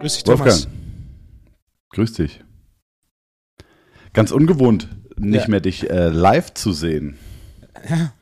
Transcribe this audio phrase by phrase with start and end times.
[0.00, 0.40] Grüß dich, Thomas.
[0.64, 0.72] Wolfgang.
[1.90, 2.44] Grüß dich.
[4.12, 4.88] Ganz ungewohnt,
[5.18, 5.48] nicht Ja.
[5.50, 7.18] mehr dich äh, live zu sehen.
[7.88, 8.12] Ja.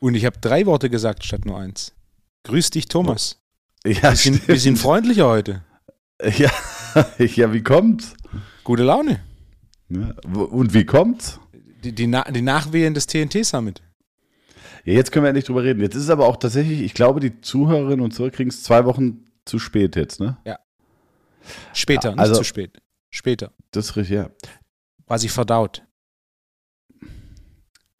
[0.00, 1.92] Und ich habe drei Worte gesagt statt nur eins.
[2.44, 3.38] Grüß dich, Thomas.
[3.84, 5.62] Ja, Wir sind, wir sind freundlicher heute.
[6.36, 6.50] ja,
[7.18, 8.14] ja, wie kommt's?
[8.64, 9.20] Gute Laune.
[9.88, 11.40] Ja, wo- und wie kommt's?
[11.82, 13.82] Die, die, Na die Nachwehen des TNT-Summit.
[14.84, 15.80] Ja, jetzt können wir endlich drüber reden.
[15.80, 18.84] Jetzt ist es aber auch tatsächlich, ich glaube, die Zuhörerinnen und Zuhörer kriegen es zwei
[18.84, 20.38] Wochen zu spät jetzt, ne?
[21.72, 22.80] Später, Ja, also- nicht zu spät.
[23.10, 23.52] Später.
[23.72, 24.30] Das ist richtig, ja.
[25.06, 25.82] Quasi verdaut.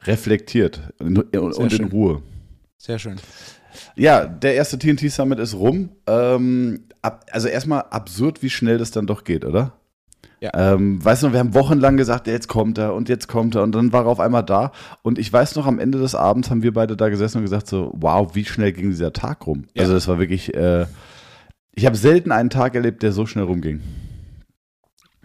[0.03, 1.87] Reflektiert und, und Sehr in.
[1.89, 2.23] Ruhe.
[2.77, 3.17] Sehr schön.
[3.95, 5.89] Ja, der erste TNT Summit ist rum.
[6.07, 9.79] Ähm, ab, also erstmal absurd, wie schnell das dann doch geht, oder?
[10.43, 10.73] Ja.
[10.73, 13.73] Ähm, weißt du, wir haben wochenlang gesagt, jetzt kommt er und jetzt kommt er und
[13.73, 14.71] dann war er auf einmal da.
[15.03, 17.67] Und ich weiß noch, am Ende des Abends haben wir beide da gesessen und gesagt
[17.67, 19.67] so, wow, wie schnell ging dieser Tag rum.
[19.75, 19.83] Ja.
[19.83, 20.87] Also das war wirklich, äh,
[21.75, 23.81] ich habe selten einen Tag erlebt, der so schnell rumging.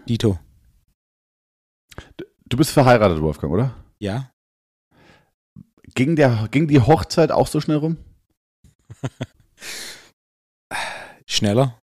[0.06, 0.38] Dito.
[2.48, 3.74] Du bist verheiratet, Wolfgang, oder?
[3.98, 4.30] Ja?
[5.94, 7.96] Ging, der, ging die Hochzeit auch so schnell rum?
[11.26, 11.78] Schneller,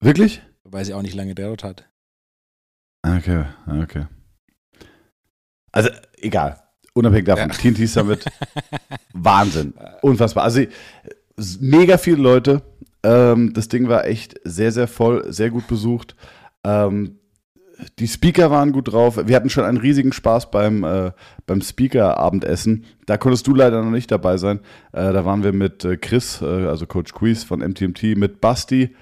[0.00, 0.42] Wirklich?
[0.64, 1.88] weil sie auch nicht lange gedauert hat.
[3.02, 3.44] Okay,
[3.82, 4.06] okay.
[5.72, 6.58] Also, egal.
[6.94, 7.54] Unabhängig davon, Ja.
[7.54, 8.24] TNT Summit,
[9.12, 9.74] Wahnsinn.
[10.02, 10.44] Unfassbar.
[10.44, 10.62] Also,
[11.60, 12.62] mega viele Leute.
[13.04, 16.16] Ähm, das Ding war echt sehr, sehr voll, sehr gut besucht.
[16.64, 17.20] Ähm,
[18.00, 19.20] die Speaker waren gut drauf.
[19.28, 21.12] Wir hatten schon einen riesigen Spaß beim, äh,
[21.46, 22.84] beim Speaker-Abendessen.
[23.06, 24.58] Da konntest du leider noch nicht dabei sein.
[24.92, 28.96] Äh, da waren wir mit äh, Chris, also Coach Quiz von MTMT, mit Basti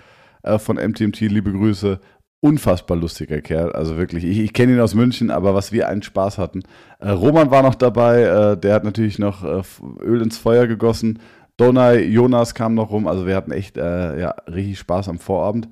[0.58, 1.98] von MTMT, liebe Grüße.
[2.40, 3.72] Unfassbar lustiger Kerl.
[3.72, 6.62] Also wirklich, ich, ich kenne ihn aus München, aber was wir einen Spaß hatten.
[6.98, 9.62] Äh, Roman war noch dabei, äh, der hat natürlich noch äh,
[10.00, 11.18] Öl ins Feuer gegossen.
[11.56, 13.06] Donai, Jonas kam noch rum.
[13.06, 15.68] Also wir hatten echt äh, ja, richtig Spaß am Vorabend.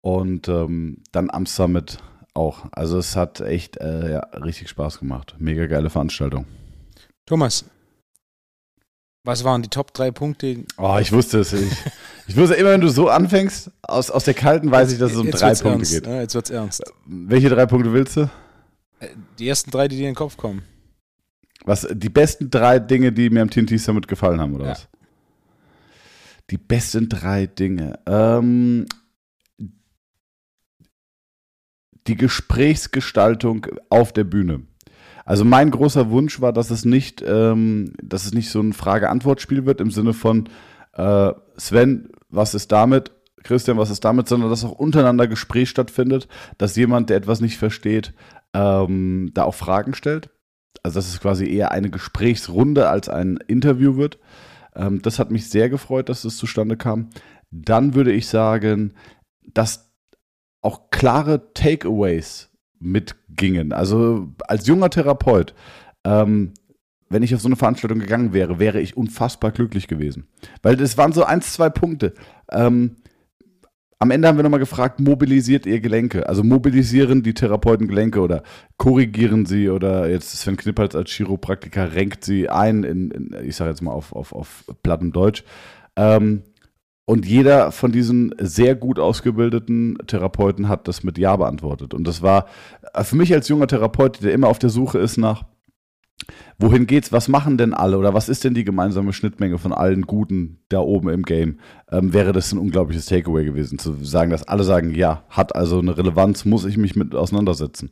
[0.00, 1.98] Und ähm, dann am Summit
[2.34, 2.66] auch.
[2.72, 5.34] Also es hat echt äh, ja, richtig Spaß gemacht.
[5.38, 6.46] Mega geile Veranstaltung.
[7.26, 7.64] Thomas,
[9.24, 10.64] was waren die Top 3 Punkte?
[10.76, 11.54] Oh, ich wusste es.
[11.54, 11.72] Ich,
[12.26, 15.18] ich wusste immer, wenn du so anfängst, aus, aus der kalten weiß ich, dass es
[15.18, 15.92] um Jetzt drei wird's Punkte ernst.
[15.92, 16.06] geht.
[16.06, 16.82] Ja, jetzt wird's ernst.
[17.06, 18.30] Welche drei Punkte willst du?
[19.00, 19.08] Äh,
[19.38, 20.62] Die ersten drei, die dir in den Kopf kommen.
[21.64, 24.70] Was, die besten drei Dinge, die mir am TNT Summit gefallen haben, oder Ja.
[24.72, 24.88] was?
[26.50, 27.98] Die besten drei Dinge.
[28.06, 28.84] Ähm,
[32.06, 34.62] die Gesprächsgestaltung auf der Bühne.
[35.24, 39.64] Also mein großer Wunsch war, dass es nicht, ähm, dass es nicht so ein Frage-Antwort-Spiel
[39.64, 40.50] wird im Sinne von
[40.96, 43.12] äh, Sven, was ist damit?
[43.42, 44.28] Christian, was ist damit?
[44.28, 46.28] Sondern dass auch untereinander Gespräch stattfindet,
[46.58, 48.14] dass jemand, der etwas nicht versteht,
[48.54, 50.30] ähm, da auch Fragen stellt.
[50.82, 54.18] Also dass es quasi eher eine Gesprächsrunde als ein Interview wird.
[54.74, 57.10] Ähm, das hat mich sehr gefreut, dass es zustande kam.
[57.50, 58.94] Dann würde ich sagen,
[59.52, 59.92] dass
[60.62, 63.72] auch klare Takeaways mitgingen.
[63.72, 65.54] Also als junger Therapeut,
[66.04, 66.52] ähm,
[67.08, 70.26] wenn ich auf so eine Veranstaltung gegangen wäre, wäre ich unfassbar glücklich gewesen.
[70.62, 72.14] Weil das waren so eins, zwei Punkte.
[72.50, 72.96] Ähm,
[73.98, 76.28] am Ende haben wir nochmal gefragt, mobilisiert ihr Gelenke?
[76.28, 78.42] Also mobilisieren die Therapeuten Gelenke oder
[78.76, 83.70] korrigieren sie oder jetzt Sven Knippers als Chiropraktiker renkt sie ein, in, in ich sage
[83.70, 85.44] jetzt mal auf, auf, auf plattem Deutsch.
[85.96, 86.42] Ähm,
[87.06, 91.94] und jeder von diesen sehr gut ausgebildeten Therapeuten hat das mit Ja beantwortet.
[91.94, 92.46] Und das war
[92.92, 95.44] äh, für mich als junger Therapeut, der immer auf der Suche ist nach,
[96.58, 100.02] wohin geht's, was machen denn alle oder was ist denn die gemeinsame Schnittmenge von allen
[100.02, 101.58] Guten da oben im Game,
[101.90, 105.78] ähm, wäre das ein unglaubliches Takeaway gewesen, zu sagen, dass alle sagen, ja, hat also
[105.78, 107.90] eine Relevanz, muss ich mich mit auseinandersetzen.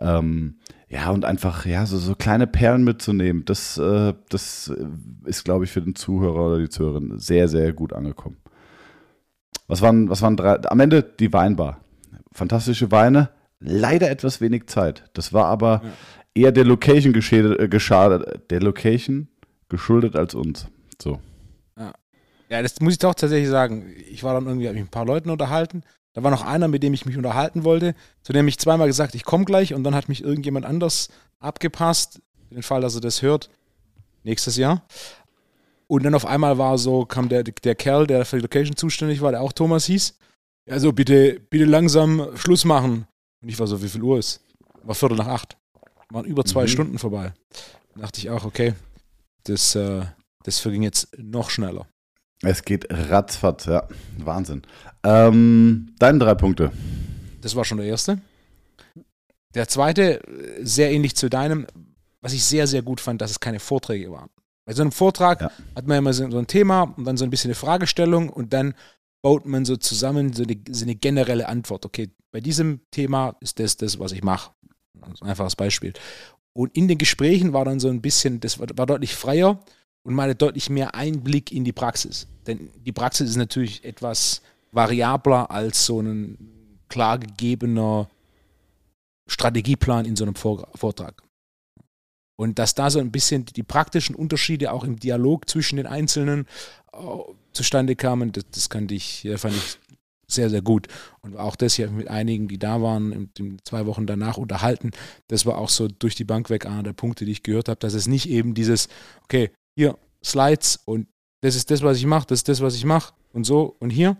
[0.00, 0.56] Ähm,
[0.88, 4.72] ja, und einfach, ja, so, so kleine Perlen mitzunehmen, das, äh, das
[5.24, 8.38] ist, glaube ich, für den Zuhörer oder die Zuhörerin sehr, sehr gut angekommen.
[9.68, 10.60] Was waren, was waren drei?
[10.64, 11.78] Am Ende die Weinbar.
[12.32, 15.04] Fantastische Weine, leider etwas wenig Zeit.
[15.12, 15.90] Das war aber Ja.
[16.34, 19.28] Eher der Location geschädet, äh, geschadet, der Location
[19.68, 20.66] geschuldet als uns.
[21.00, 21.20] So.
[22.50, 23.86] Ja, das muss ich doch tatsächlich sagen.
[24.10, 25.84] Ich war dann irgendwie, mit ein paar Leuten unterhalten.
[26.12, 27.94] Da war noch einer, mit dem ich mich unterhalten wollte,
[28.24, 31.08] zu dem ich zweimal gesagt, ich komme gleich und dann hat mich irgendjemand anders
[31.38, 33.48] abgepasst, für den Fall, dass er das hört,
[34.24, 34.84] nächstes Jahr.
[35.86, 39.20] Und dann auf einmal war so, kam der, der Kerl, der für die Location zuständig
[39.20, 40.18] war, der auch Thomas hieß.
[40.68, 43.06] Also bitte, bitte langsam Schluss machen.
[43.40, 44.40] Und ich war so, wie viel Uhr ist?
[44.82, 45.56] War Viertel nach acht.
[46.10, 46.68] Waren über zwei Mhm.
[46.68, 47.32] Stunden vorbei.
[47.94, 48.74] Da dachte ich auch, okay,
[49.44, 50.02] das, äh,
[50.44, 51.86] das verging jetzt noch schneller.
[52.42, 53.86] Es geht ratzfatz, ja.
[54.18, 54.62] Wahnsinn.
[55.04, 56.72] Ähm, deine drei Punkte.
[57.42, 58.20] Das war schon der erste.
[59.54, 61.66] Der zweite, äh, sehr ähnlich zu deinem,
[62.20, 64.30] was ich sehr, sehr gut fand, dass es keine Vorträge waren.
[64.66, 65.50] Bei so einem Vortrag ja.
[65.74, 68.74] hat man immer so, ein Thema und dann so ein bisschen eine Fragestellung und dann
[69.22, 71.84] baut man so zusammen so eine, so eine generelle Antwort.
[71.84, 74.52] Okay, bei diesem Thema ist das das, was ich mache.
[75.00, 75.92] Also ein einfaches Beispiel.
[76.52, 79.60] Und in den Gesprächen war dann so ein bisschen, das war, war deutlich freier
[80.02, 82.26] und mal deutlich mehr Einblick in die Praxis.
[82.46, 84.42] Denn die Praxis ist natürlich etwas
[84.72, 86.38] variabler als so ein
[86.88, 88.08] klar gegebener
[89.26, 91.22] Strategieplan in so einem Vortrag.
[92.36, 96.46] Und dass da so ein bisschen die praktischen Unterschiede auch im Dialog zwischen den Einzelnen
[96.92, 96.96] äh,
[97.52, 99.78] zustande kamen, das, das ich, fand ich
[100.32, 100.88] sehr, sehr gut.
[101.20, 103.30] Und auch das hier mit einigen, die da waren,
[103.64, 104.90] zwei Wochen danach unterhalten,
[105.28, 107.80] das war auch so durch die Bank weg einer der Punkte, die ich gehört habe,
[107.80, 108.88] dass es nicht eben dieses,
[109.24, 111.08] okay, hier Slides und
[111.42, 113.90] das ist das, was ich mache, das ist das, was ich mache und so und
[113.90, 114.16] hier,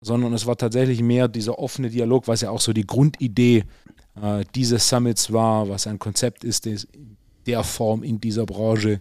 [0.00, 3.64] sondern es war tatsächlich mehr dieser offene Dialog, was ja auch so die Grundidee
[4.20, 7.16] äh, dieses Summits war, was ein Konzept ist, das in
[7.46, 9.00] der Form in dieser Branche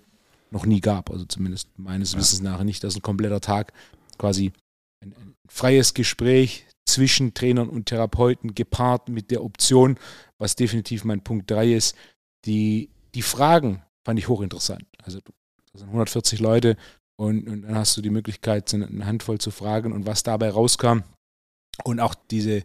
[0.52, 1.10] noch nie gab.
[1.10, 2.20] Also zumindest meines ja.
[2.20, 3.74] Wissens nach nicht, dass ein kompletter Tag
[4.18, 4.54] quasi
[5.02, 9.98] ein, ein freies Gespräch zwischen Trainern und Therapeuten gepaart mit der Option,
[10.38, 11.96] was definitiv mein Punkt 3 ist,
[12.46, 14.86] die, die Fragen fand ich hochinteressant.
[15.02, 15.20] Also
[15.72, 16.76] das sind 140 Leute
[17.16, 21.00] und, und dann hast du die Möglichkeit, eine Handvoll zu fragen und was dabei rauskam
[21.84, 22.64] und auch diese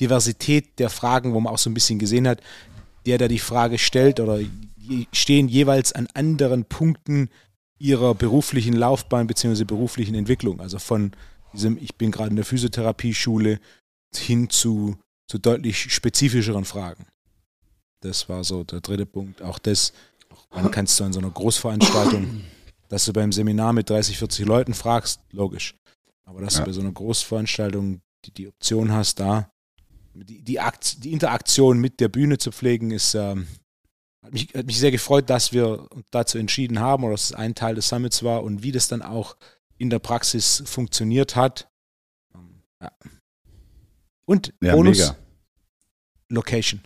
[0.00, 2.40] Diversität der Fragen, wo man auch so ein bisschen gesehen hat,
[3.06, 4.40] der, der die Frage stellt oder
[5.12, 7.30] stehen jeweils an anderen Punkten
[7.78, 9.64] ihrer beruflichen Laufbahn bzw.
[9.64, 10.60] beruflichen Entwicklung.
[10.60, 11.12] Also von
[11.58, 13.60] diesem, ich bin gerade in der Physiotherapie-Schule
[14.14, 14.96] hin zu,
[15.28, 17.06] zu deutlich spezifischeren Fragen.
[18.00, 19.42] Das war so der dritte Punkt.
[19.42, 19.92] Auch das,
[20.50, 22.44] wann kannst du an so einer Großveranstaltung,
[22.88, 25.74] dass du beim Seminar mit 30, 40 Leuten fragst, logisch.
[26.24, 26.60] Aber dass ja.
[26.60, 29.50] du bei so einer Großveranstaltung die, die Option hast, da
[30.24, 33.46] die, die, Akt, die Interaktion mit der Bühne zu pflegen, ist, ähm,
[34.22, 37.32] hat, mich, hat mich sehr gefreut, dass wir uns dazu entschieden haben oder dass es
[37.32, 39.36] ein Teil des Summits war und wie das dann auch
[39.78, 41.70] in der Praxis funktioniert hat.
[42.80, 42.92] Ja.
[44.26, 45.16] Und ja, Bonus mega.
[46.28, 46.80] Location.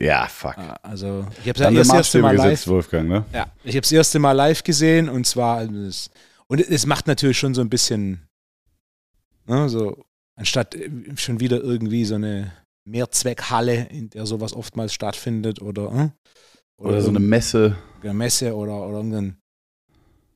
[0.00, 0.56] Ja, fuck.
[0.82, 2.66] Also, ich habe es das erste Mal live.
[2.66, 3.24] Wolfgang, ne?
[3.32, 7.54] Ja, ich habe das erste Mal live gesehen und zwar und es macht natürlich schon
[7.54, 8.26] so ein bisschen
[9.46, 10.04] ne, so
[10.36, 12.52] anstatt äh, schon wieder irgendwie so eine
[12.84, 16.10] Mehrzweckhalle, in der sowas oftmals stattfindet oder äh,
[16.76, 17.76] oder, oder so eine Messe.
[18.02, 19.36] Eine Messe oder, oder irgendein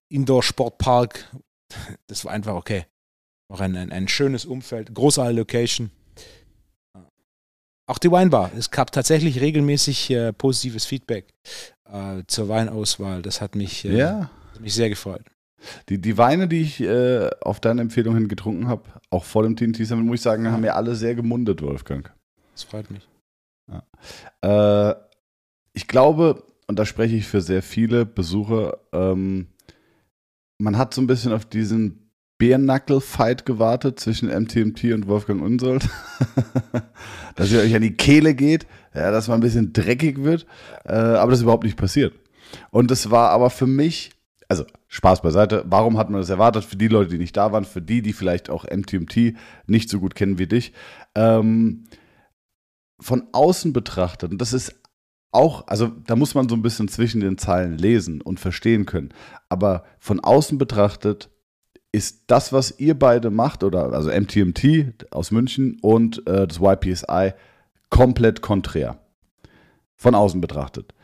[0.08, 1.36] Indoor-Sportpark.
[2.06, 2.86] Das war einfach okay.
[3.48, 5.90] Auch ein, ein, ein schönes Umfeld, großartige Location.
[7.86, 8.50] Auch die Weinbar.
[8.56, 11.32] Es gab tatsächlich regelmäßig äh, positives Feedback
[11.90, 13.22] äh, zur Weinauswahl.
[13.22, 14.30] Das hat mich, äh, ja.
[14.52, 15.24] hat mich sehr gefreut.
[15.88, 19.56] Die, die Weine, die ich äh, auf deine Empfehlung hin getrunken habe, auch vor dem
[19.56, 22.12] TNT Summit, muss ich sagen, haben mir alle sehr gemundet, Wolfgang.
[22.52, 23.08] Das freut mich.
[23.70, 24.90] Ja.
[24.90, 24.96] Äh,
[25.72, 29.48] ich glaube, und da spreche ich für sehr viele Besucher, ähm,
[30.58, 35.88] man hat so ein bisschen auf diesen Bärnackel-Fight gewartet zwischen MTMT und Wolfgang Unsold.
[37.36, 40.46] dass ihr euch an die Kehle geht, ja, dass man ein bisschen dreckig wird,
[40.84, 42.14] äh, aber das ist überhaupt nicht passiert.
[42.70, 44.12] Und das war aber für mich
[44.48, 46.64] also Spaß beiseite, warum hat man das erwartet?
[46.64, 50.00] Für die Leute, die nicht da waren, für die, die vielleicht auch MTMT nicht so
[50.00, 50.72] gut kennen wie dich.
[51.14, 51.84] Ähm,
[52.98, 54.74] von außen betrachtet, und das ist
[55.30, 59.10] auch, also da muss man so ein bisschen zwischen den Zeilen lesen und verstehen können.
[59.48, 61.30] Aber von außen betrachtet
[61.92, 67.32] ist das, was ihr beide macht, oder also MTMT aus München und äh, das YPSI,
[67.90, 68.98] komplett konträr.
[69.96, 70.94] Von außen betrachtet.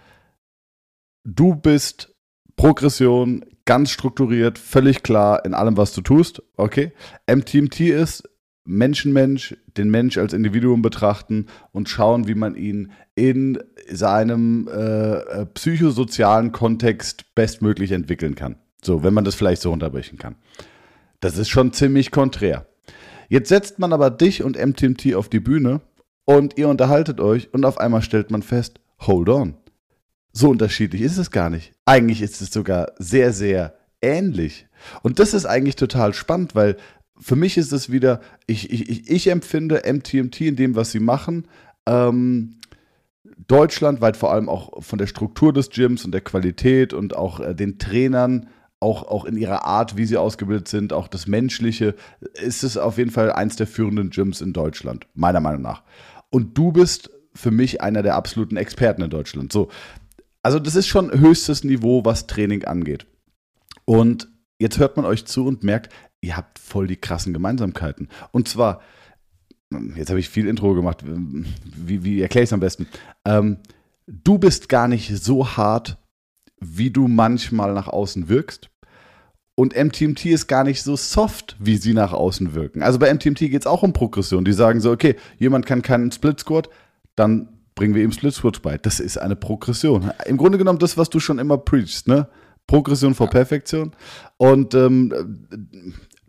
[1.24, 2.14] Du bist
[2.56, 6.42] Progression, ganz strukturiert, völlig klar in allem, was du tust.
[6.56, 6.92] Okay.
[7.26, 8.28] MTMT ist
[8.64, 13.58] Menschenmensch, den Mensch als Individuum betrachten und schauen, wie man ihn in
[13.90, 18.56] seinem äh, äh, psychosozialen Kontext bestmöglich entwickeln kann.
[18.82, 20.36] So, wenn man das vielleicht so unterbrechen kann.
[21.20, 22.66] Das ist schon ziemlich konträr.
[23.28, 25.80] Jetzt setzt man aber dich und MTMT auf die Bühne
[26.24, 29.54] und ihr unterhaltet euch und auf einmal stellt man fest, hold on
[30.34, 31.72] so unterschiedlich ist es gar nicht.
[31.86, 34.66] Eigentlich ist es sogar sehr, sehr ähnlich.
[35.02, 36.76] Und das ist eigentlich total spannend, weil
[37.18, 41.46] für mich ist es wieder, ich, ich, ich empfinde MTMT in dem, was sie machen,
[41.86, 42.56] ähm,
[43.46, 47.54] deutschlandweit vor allem auch von der Struktur des Gyms und der Qualität und auch äh,
[47.54, 48.48] den Trainern,
[48.80, 51.94] auch, auch in ihrer Art, wie sie ausgebildet sind, auch das Menschliche,
[52.34, 55.82] ist es auf jeden Fall eins der führenden Gyms in Deutschland, meiner Meinung nach.
[56.30, 59.52] Und du bist für mich einer der absoluten Experten in Deutschland.
[59.52, 59.68] So,
[60.42, 63.06] also das ist schon höchstes Niveau, was Training angeht.
[63.86, 64.28] Und
[64.58, 65.92] jetzt hört man euch zu und merkt,
[66.24, 68.08] ihr habt voll die krassen Gemeinsamkeiten.
[68.32, 68.80] Und zwar,
[69.96, 72.86] jetzt habe ich viel Intro gemacht, wie, wie erkläre ich es am besten?
[73.24, 73.58] Ähm,
[74.06, 75.98] du bist gar nicht so hart
[76.64, 78.70] wie du manchmal nach außen wirkst.
[79.56, 82.82] Und MTMT ist gar nicht so soft, wie sie nach außen wirken.
[82.82, 84.44] Also bei MTMT geht es auch um Progression.
[84.44, 86.68] Die sagen so, okay, jemand kann keinen Split Squat,
[87.14, 88.78] dann bringen wir ihm Split Squat bei.
[88.78, 90.10] Das ist eine Progression.
[90.26, 92.28] Im Grunde genommen das, was du schon immer preachst, ne?
[92.66, 93.92] Progression vor Perfektion.
[94.38, 95.12] Und ähm,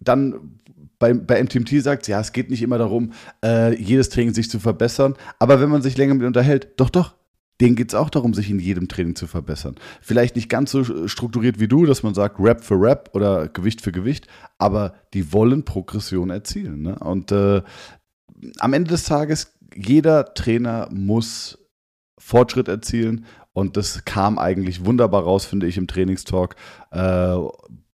[0.08, 0.60] dann
[1.00, 4.60] bei, bei MTMT sagt, ja, es geht nicht immer darum, äh, jedes Training sich zu
[4.60, 5.16] verbessern.
[5.40, 7.16] Aber wenn man sich länger mit unterhält, doch, doch,
[7.62, 9.76] denen geht es auch darum, sich in jedem Training zu verbessern.
[10.02, 13.82] Vielleicht nicht ganz so strukturiert wie du, dass man sagt, Rap für Rap oder Gewicht
[13.82, 16.82] für Gewicht, aber die wollen Progression erzielen.
[16.82, 17.00] Ne?
[17.00, 17.62] Und äh,
[18.60, 21.58] am Ende des Tages, jeder Trainer muss
[22.18, 26.56] Fortschritt erzielen und das kam eigentlich wunderbar raus, finde ich, im Trainingstalk.
[26.92, 27.38] Äh,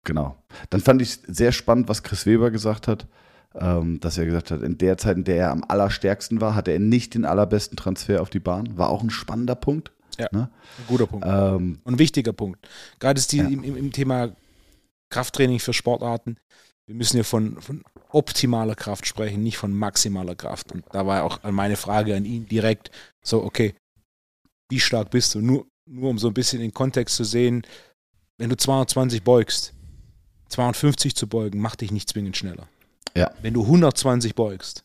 [0.04, 0.42] genau.
[0.70, 3.08] Dann fand ich sehr spannend, was Chris Weber gesagt hat
[3.56, 6.72] ähm, dass er gesagt hat, in der Zeit, in der er am allerstärksten war, hatte
[6.72, 8.78] er nicht den allerbesten Transfer auf die Bahn.
[8.78, 9.92] War auch ein spannender Punkt.
[10.18, 10.50] Ja, ne?
[10.78, 11.26] ein guter Punkt.
[11.28, 12.68] Ähm, und ein wichtiger Punkt.
[13.00, 13.48] Gerade ist die, ja.
[13.48, 14.36] im, im, Thema
[15.10, 16.38] Krafttraining für Sportarten.
[16.86, 20.72] Wir müssen ja von, von optimaler Kraft sprechen, nicht von maximaler Kraft.
[20.72, 22.92] Und da war auch meine Frage an ihn direkt
[23.24, 23.76] so, okay,
[24.70, 25.42] wie stark bist du?
[25.42, 27.66] Nur, nur um so ein bisschen den Kontext zu sehen,
[28.38, 29.74] wenn du 220 beugst,
[30.50, 32.68] 250 zu beugen, macht dich nicht zwingend schneller.
[33.16, 33.32] Ja.
[33.42, 34.84] Wenn du 120 beugst,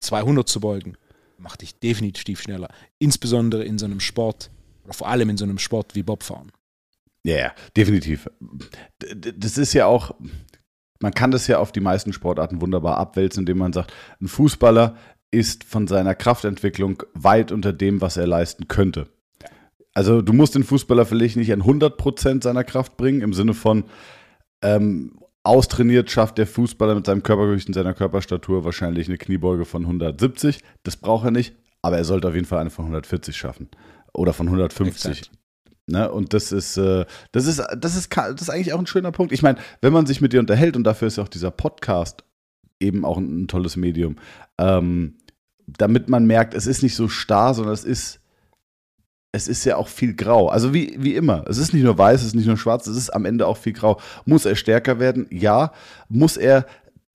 [0.00, 0.96] 200 zu beugen,
[1.38, 2.68] macht dich definitiv schneller.
[2.98, 4.50] Insbesondere in so einem Sport,
[4.84, 6.52] oder vor allem in so einem Sport wie Bobfahren.
[7.24, 8.28] Ja, yeah, definitiv.
[8.98, 10.14] Das ist ja auch,
[11.00, 14.96] man kann das ja auf die meisten Sportarten wunderbar abwälzen, indem man sagt, ein Fußballer
[15.30, 19.08] ist von seiner Kraftentwicklung weit unter dem, was er leisten könnte.
[19.92, 23.84] Also du musst den Fußballer vielleicht nicht an 100% seiner Kraft bringen, im Sinne von
[24.62, 29.82] ähm, austrainiert schafft der Fußballer mit seinem Körpergewicht und seiner Körperstatur wahrscheinlich eine Kniebeuge von
[29.82, 30.60] 170.
[30.82, 33.68] Das braucht er nicht, aber er sollte auf jeden Fall eine von 140 schaffen.
[34.12, 35.30] Oder von 150.
[35.86, 36.10] Ne?
[36.10, 39.32] Und das ist, äh, das, ist, das, ist, das ist eigentlich auch ein schöner Punkt.
[39.32, 42.24] Ich meine, wenn man sich mit dir unterhält, und dafür ist ja auch dieser Podcast
[42.78, 44.16] eben auch ein, ein tolles Medium,
[44.58, 45.14] ähm,
[45.66, 48.20] damit man merkt, es ist nicht so starr, sondern es ist
[49.32, 50.48] es ist ja auch viel grau.
[50.48, 51.44] Also wie, wie immer.
[51.48, 53.56] Es ist nicht nur weiß, es ist nicht nur schwarz, es ist am Ende auch
[53.56, 54.00] viel grau.
[54.24, 55.26] Muss er stärker werden?
[55.30, 55.72] Ja.
[56.08, 56.66] Muss er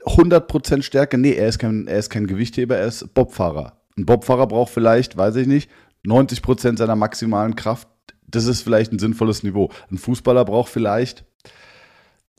[0.05, 1.17] 100% stärker?
[1.17, 3.77] Nee, er ist, kein, er ist kein Gewichtheber, er ist Bobfahrer.
[3.97, 5.69] Ein Bobfahrer braucht vielleicht, weiß ich nicht,
[6.05, 7.87] 90% seiner maximalen Kraft.
[8.27, 9.69] Das ist vielleicht ein sinnvolles Niveau.
[9.91, 11.25] Ein Fußballer braucht vielleicht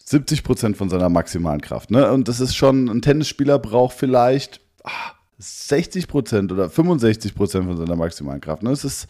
[0.07, 1.91] 70% von seiner maximalen Kraft.
[1.91, 2.11] Ne?
[2.11, 4.61] Und das ist schon, ein Tennisspieler braucht vielleicht
[5.41, 8.63] 60% ah, oder 65% von seiner maximalen Kraft.
[8.63, 8.71] Ne?
[8.71, 9.09] Das ist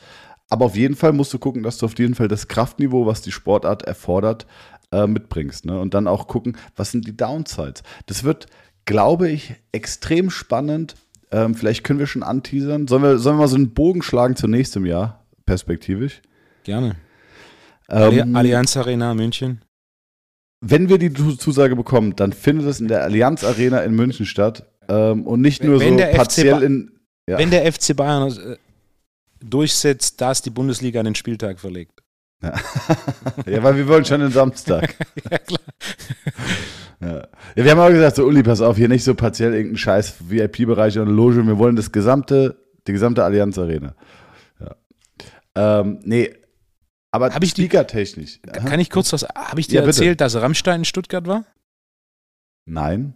[0.50, 3.22] aber auf jeden Fall musst du gucken, dass du auf jeden Fall das Kraftniveau, was
[3.22, 4.46] die Sportart erfordert,
[4.92, 5.64] äh, mitbringst.
[5.64, 5.78] Ne?
[5.78, 7.82] Und dann auch gucken, was sind die Downsides.
[8.06, 8.46] Das wird,
[8.84, 10.94] glaube ich, extrem spannend.
[11.30, 12.86] Ähm, vielleicht können wir schon anteasern.
[12.86, 16.22] Sollen wir, sollen wir mal so einen Bogen schlagen zu nächstem Jahr, perspektivisch?
[16.64, 16.96] Gerne.
[17.88, 19.62] Ähm, Allianz Arena München.
[20.60, 24.66] Wenn wir die Zusage bekommen, dann findet es in der Allianz Arena in München statt.
[24.88, 26.90] Ähm, und nicht nur wenn so partiell in.
[27.28, 27.38] Ja.
[27.38, 28.56] Wenn der FC Bayern äh,
[29.50, 32.02] durchsetzt, dass die Bundesliga einen Spieltag verlegt.
[32.42, 32.54] Ja,
[33.46, 34.94] ja weil wir wollen schon den Samstag.
[35.30, 35.60] ja, klar.
[37.00, 37.28] Ja.
[37.56, 37.64] ja.
[37.64, 40.98] wir haben auch gesagt, so Uli, pass auf, hier nicht so partiell irgendein Scheiß VIP-Bereich
[40.98, 43.94] und Loge, wir wollen das gesamte, die gesamte Allianz Arena.
[44.60, 45.80] Ja.
[45.80, 46.34] Ähm, nee,
[47.14, 48.40] aber hab Speaker-technisch.
[48.42, 51.44] Kann ich kurz was, habe ich dir ja, erzählt, dass Rammstein in Stuttgart war?
[52.66, 53.14] Nein.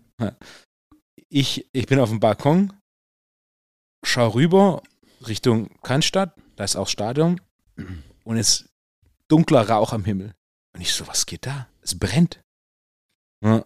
[1.28, 2.72] Ich, ich bin auf dem Balkon,
[4.04, 4.82] schau rüber
[5.26, 7.40] Richtung Cannstatt, da ist auch Stadion
[8.24, 8.68] und es
[9.28, 10.34] dunkler Rauch am Himmel.
[10.74, 11.68] Und ich so, was geht da?
[11.82, 12.40] Es brennt.
[13.42, 13.64] Ja.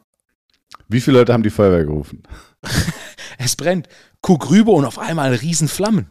[0.89, 2.23] Wie viele Leute haben die Feuerwehr gerufen?
[3.39, 3.89] es brennt.
[4.21, 6.11] Guck rüber und auf einmal riesen Flammen.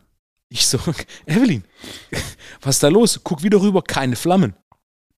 [0.50, 0.80] Ich so,
[1.26, 1.64] Evelyn,
[2.62, 3.22] was ist da los?
[3.24, 4.54] Guck wieder rüber, keine Flammen.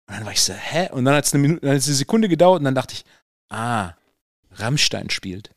[0.08, 0.90] Und dann war ich so, hä?
[0.92, 2.94] Und dann hat es eine, Minute, dann hat es eine Sekunde gedauert und dann dachte
[2.94, 3.06] ich,
[3.50, 3.94] ah,
[4.52, 5.52] Rammstein spielt.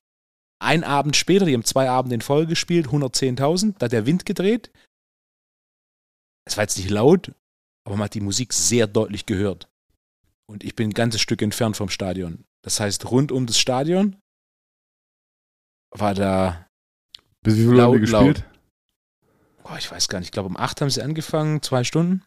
[0.59, 4.25] Ein Abend später, die haben zwei Abende in Folge gespielt, 110.000, da hat der Wind
[4.25, 4.71] gedreht.
[6.47, 7.33] Es war jetzt nicht laut,
[7.85, 9.69] aber man hat die Musik sehr deutlich gehört.
[10.49, 12.45] Und ich bin ein ganzes Stück entfernt vom Stadion.
[12.63, 14.17] Das heißt, rund um das Stadion
[15.91, 16.69] war da.
[17.43, 18.39] Bis wie viel laut, gespielt?
[18.39, 18.45] Laut.
[19.65, 20.29] Oh, ich weiß gar nicht.
[20.29, 22.25] Ich glaube, um acht haben sie angefangen, zwei Stunden.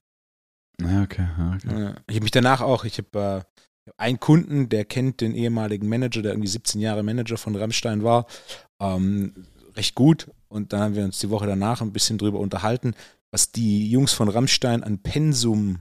[0.82, 1.28] Ja, okay.
[1.38, 1.96] okay.
[2.08, 3.46] Ich habe mich danach auch, ich habe
[3.98, 8.28] ein Kunden, der kennt den ehemaligen Manager, der irgendwie 17 Jahre Manager von Rammstein war,
[8.80, 9.34] ähm,
[9.76, 10.30] recht gut.
[10.48, 12.96] Und dann haben wir uns die Woche danach ein bisschen drüber unterhalten,
[13.32, 15.80] was die Jungs von Rammstein an Pensum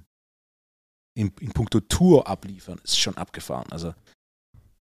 [1.15, 3.67] in, in puncto Tour abliefern, ist schon abgefahren.
[3.71, 3.95] Also,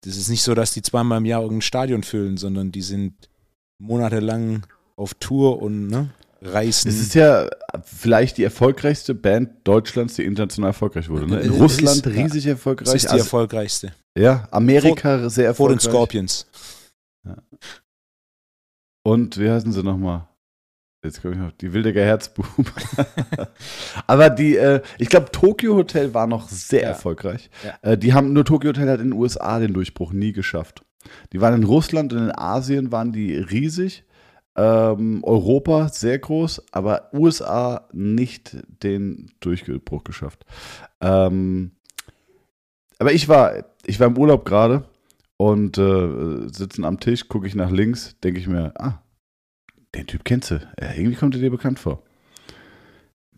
[0.02, 3.28] das ist nicht so, dass die zweimal im Jahr irgendein Stadion füllen, sondern die sind
[3.78, 6.10] monatelang auf Tour und, ne?
[6.42, 6.90] Reißen.
[6.90, 7.48] Es ist ja
[7.84, 11.26] vielleicht die erfolgreichste Band Deutschlands, die international erfolgreich wurde.
[11.26, 11.40] Ne?
[11.40, 12.94] In Es Russland ist- riesig Das erfolgreich.
[12.94, 13.92] ist die Also, erfolgreichste.
[14.18, 15.82] ja, Amerika sehr Vor den erfolgreich.
[15.82, 16.46] Scorpions.
[19.04, 20.28] Und wie heißen sie nochmal?
[21.04, 22.46] Jetzt komme ich noch, die Wildecker Herzbub.
[24.06, 26.88] Aber die, äh, ich glaube, Tokyo Hotel war noch sehr Ja.
[26.90, 27.50] erfolgreich.
[27.64, 27.90] Ja.
[27.92, 30.84] Äh, die haben, nur Tokyo Hotel hat in den USA den Durchbruch nie geschafft.
[31.32, 34.04] Die waren in Russland und in Asien waren die riesig.
[34.54, 40.44] Ähm, Europa sehr groß, aber USA nicht den Durchbruch geschafft.
[41.00, 41.72] Ähm,
[42.98, 44.84] aber ich war, ich war im Urlaub gerade
[45.38, 49.02] und äh, sitzen am Tisch, gucke ich nach links, denke ich mir, ah,
[49.94, 50.54] den Typ kennst du.
[50.80, 52.02] Ja, irgendwie kommt er dir bekannt vor.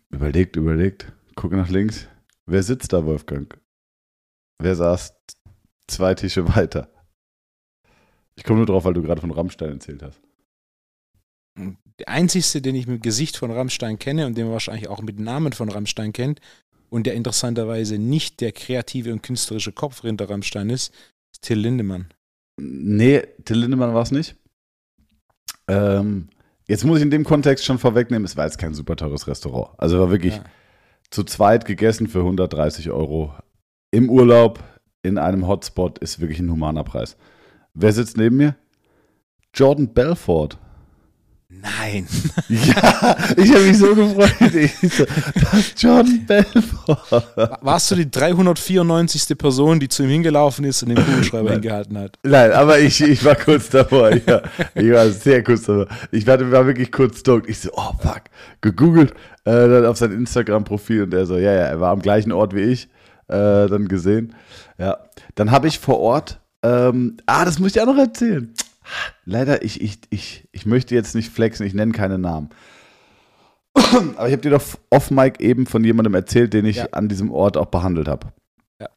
[0.09, 2.07] Überlegt, überlegt, gucke nach links.
[2.45, 3.57] Wer sitzt da, Wolfgang?
[4.61, 5.15] Wer saß
[5.87, 6.89] zwei Tische weiter?
[8.35, 10.21] Ich komme nur drauf, weil du gerade von Rammstein erzählt hast.
[11.57, 15.01] Der einzigste, den ich mit dem Gesicht von Rammstein kenne und den man wahrscheinlich auch
[15.01, 16.41] mit Namen von Rammstein kennt
[16.89, 20.93] und der interessanterweise nicht der kreative und künstlerische Kopf hinter Rammstein ist,
[21.33, 22.07] ist Till Lindemann.
[22.59, 24.35] Nee, Till Lindemann war es nicht.
[25.67, 26.29] Ähm,
[26.67, 29.69] jetzt muss ich in dem Kontext schon vorwegnehmen, es war jetzt kein super teures Restaurant.
[29.77, 30.43] Also war wirklich Ja.
[31.11, 33.33] zu zweit gegessen für 130 Euro
[33.91, 34.61] im Urlaub
[35.01, 37.15] in einem Hotspot ist wirklich ein humaner Preis.
[37.73, 38.55] Wer sitzt neben mir?
[39.53, 40.57] Jordan Belfort.
[41.61, 42.07] Nein.
[42.47, 44.31] Ja, ich habe mich so gefreut.
[44.53, 47.59] Ich so, das ist Jordan Belfort.
[47.61, 49.37] Warst du die 394.
[49.37, 52.19] Person, die zu ihm hingelaufen ist und den Kugelschreiber hingehalten hat?
[52.23, 54.11] Nein, aber ich, ich war kurz davor.
[54.27, 54.41] Ja,
[54.75, 55.87] ich war sehr kurz davor.
[56.11, 57.49] Ich war, war wirklich kurz stoked.
[57.49, 58.23] Ich so, oh fuck.
[58.61, 59.11] Gegoogelt,
[59.45, 62.53] äh, dann auf sein Instagram-Profil und er so, ja, ja, er war am gleichen Ort
[62.55, 62.87] wie ich.
[63.27, 64.35] Äh, dann gesehen.
[64.77, 64.97] Ja.
[65.33, 68.53] Dann habe ich vor Ort, ähm, ah, das muss ich auch noch erzählen.
[69.25, 72.49] Leider, ich, ich, ich, ich möchte jetzt nicht flexen, ich nenne keine Namen.
[73.75, 76.87] Aber ich habe dir doch off-Mic eben von jemandem erzählt, den ich Ja.
[76.91, 78.27] an diesem Ort auch behandelt habe.
[78.79, 78.87] Ja.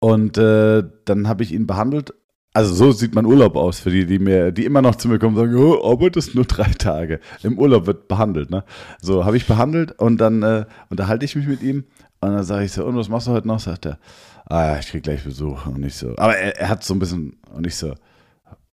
[0.00, 2.14] Und äh, dann habe ich ihn behandelt.
[2.56, 5.18] Also so sieht mein Urlaub aus für die, die mir, die immer noch zu mir
[5.18, 7.18] kommen und sagen, oh, arbeitest nur drei Tage.
[7.42, 8.64] Im Urlaub wird behandelt, ne?
[9.02, 11.84] So habe ich behandelt und dann äh, unterhalte ich mich mit ihm
[12.20, 13.58] und dann sage ich so, und was machst du heute noch?
[13.58, 13.98] Sagt er,
[14.46, 16.14] ah ja, ich krieg gleich Besuch und nicht so.
[16.16, 17.92] Aber er, er hat so ein bisschen und ich so,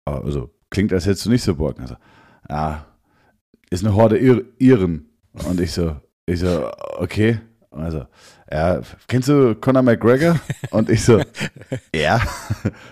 [0.04, 1.78] also klingt, als hättest du nicht so Bock.
[1.80, 1.96] Also,
[2.48, 2.86] ja,
[3.70, 5.06] ist eine Horde Ir Iren.
[5.48, 7.40] Und ich so, ich so, okay.
[7.70, 8.04] Also,
[8.50, 10.38] ja, kennst du Conor McGregor?
[10.70, 11.20] Und ich so,
[11.94, 12.20] ja.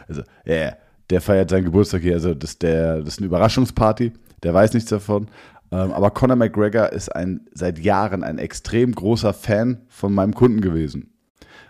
[0.09, 0.73] Also, ja, ja,
[1.11, 2.15] der feiert seinen Geburtstag hier.
[2.15, 4.12] Also, das, der, das ist eine Überraschungsparty.
[4.43, 5.29] Der weiß nichts davon.
[5.73, 10.61] Ähm, aber Conor McGregor ist ein, seit Jahren ein extrem großer Fan von meinem Kunden
[10.61, 11.12] gewesen.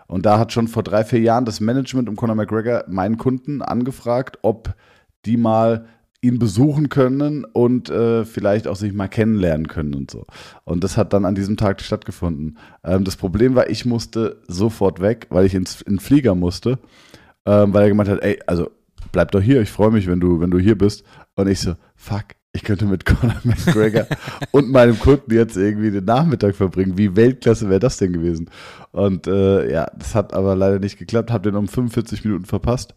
[0.07, 3.62] Und da hat schon vor drei, vier Jahren das Management um Conor McGregor meinen Kunden
[3.62, 4.75] angefragt, ob
[5.25, 5.87] die mal
[6.20, 10.26] ihn besuchen können und äh, vielleicht auch sich mal kennenlernen können und so.
[10.64, 12.59] Und das hat dann an diesem Tag stattgefunden.
[12.85, 16.79] Ähm, das Problem war, ich musste sofort weg, weil ich ins, in den Flieger musste,
[17.44, 18.70] ähm, weil er gemeint hat, ey, also
[19.12, 21.05] bleib doch hier, ich freue mich, wenn du, wenn du hier bist.
[21.35, 24.07] Und ich so, fuck, ich könnte mit Conor McGregor
[24.50, 26.96] und meinem Kunden jetzt irgendwie den Nachmittag verbringen.
[26.96, 28.50] Wie Weltklasse wäre das denn gewesen?
[28.92, 32.94] Und äh, ja, das hat aber leider nicht geklappt, habe den um 45 Minuten verpasst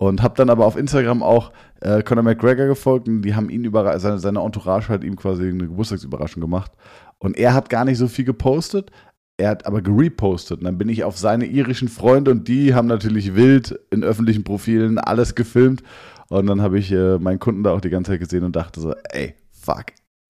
[0.00, 3.64] und habe dann aber auf Instagram auch äh, Conor McGregor gefolgt und die haben ihn
[3.64, 6.72] über seine, seine Entourage hat ihm quasi eine Geburtstagsüberraschung gemacht
[7.18, 8.90] und er hat gar nicht so viel gepostet,
[9.36, 12.88] er hat aber gerepostet und dann bin ich auf seine irischen Freunde und die haben
[12.88, 15.82] natürlich wild in öffentlichen Profilen alles gefilmt
[16.30, 18.80] und dann habe ich äh, meinen Kunden da auch die ganze Zeit gesehen und dachte
[18.80, 19.84] so, ey, fuck,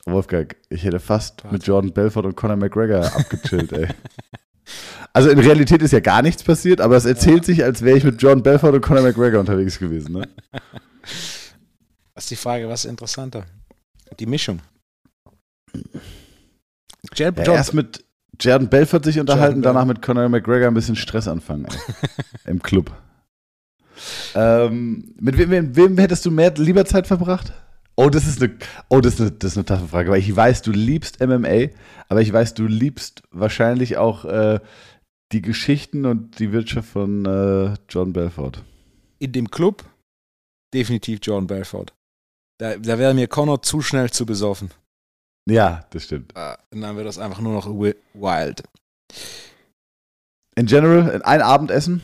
[0.04, 1.54] Wolfgang, ich hätte fast Warte.
[1.54, 3.86] mit Jordan Belfort und Conor McGregor abgechillt, ey.
[5.12, 8.04] Also in Realität ist ja gar nichts passiert, aber es erzählt sich, als wäre ich
[8.04, 10.12] mit John Belfort und Conor McGregor unterwegs gewesen.
[10.12, 10.28] Ne?
[12.14, 13.46] Was ist die Frage, was ist interessanter?
[14.18, 14.60] Die Mischung.
[17.16, 18.04] Ja, erst mit
[18.38, 21.66] Jordan Belfort sich unterhalten, Jordan danach mit Conor McGregor ein bisschen Stress anfangen
[22.44, 22.92] im Club.
[24.34, 27.52] Ähm, mit wem, wem, wem hättest du mehr lieber Zeit verbracht?
[28.02, 28.56] Oh, das ist eine,
[28.88, 31.68] oh, das ist eine, das ist eine taffe Frage, weil ich weiß, du liebst MMA,
[32.08, 34.58] aber ich weiß, du liebst wahrscheinlich auch äh,
[35.32, 38.62] die Geschichten und die Wirtschaft von äh, John Belfort.
[39.18, 39.84] in dem Club
[40.72, 41.92] definitiv John Belfort.
[42.58, 44.70] Da, da wäre mir Connor zu schnell zu besoffen.
[45.48, 46.32] Ja, das stimmt.
[46.70, 48.62] Und dann wäre das einfach nur noch wi- wild.
[50.56, 52.02] In general, ein Abendessen?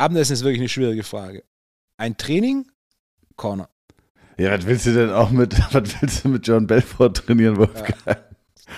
[0.00, 1.44] Abendessen ist wirklich eine schwierige Frage.
[1.96, 2.66] Ein Training?
[3.36, 3.68] Connor.
[4.38, 7.96] Ja, was willst du denn auch mit, was willst du mit John Belfort trainieren, Wolfgang?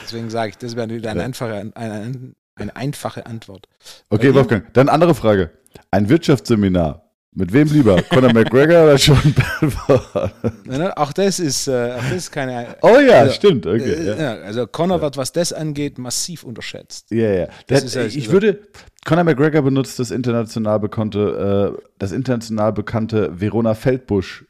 [0.05, 1.13] Deswegen sage ich, das wäre eine Ja.
[1.13, 3.69] einfache, eine, eine eine einfache Antwort.
[4.11, 5.51] Okay, Bei Wolfgang, dann andere Frage.
[5.91, 7.12] Ein Wirtschaftsseminar.
[7.35, 8.03] Mit wem lieber?
[8.03, 10.97] Conor McGregor oder Sean Belfort?
[10.97, 12.77] Auch das ist, äh, auch das ist keine.
[12.83, 13.67] Oh ja, Also, stimmt.
[13.67, 14.17] Okay, äh, ja.
[14.17, 17.11] ja, also Conor wird, was das angeht, massiv unterschätzt.
[17.11, 17.47] Ja, ja.
[17.69, 18.61] Das Das ist ich würde,
[19.07, 24.45] Conor McGregor benutzt das international bekannte, äh, das international bekannte Verona Feldbusch,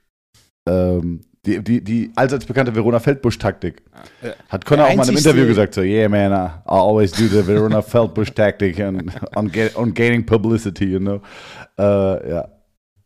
[0.68, 3.82] ähm, die, die, die allseits bekannte Verona Feldbusch-Taktik.
[4.22, 4.32] Ja.
[4.48, 7.26] Hat Conor auch mal in einem Interview gesagt, so, yeah man, I I always do
[7.28, 11.20] the Verona Feldbusch-Tactic on, on, get, on gaining publicity, you know.
[11.78, 12.48] Äh, ja.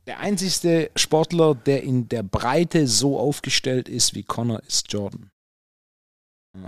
[0.07, 5.31] Der einzigste Sportler, der in der Breite so aufgestellt ist wie Conor, ist Jordan.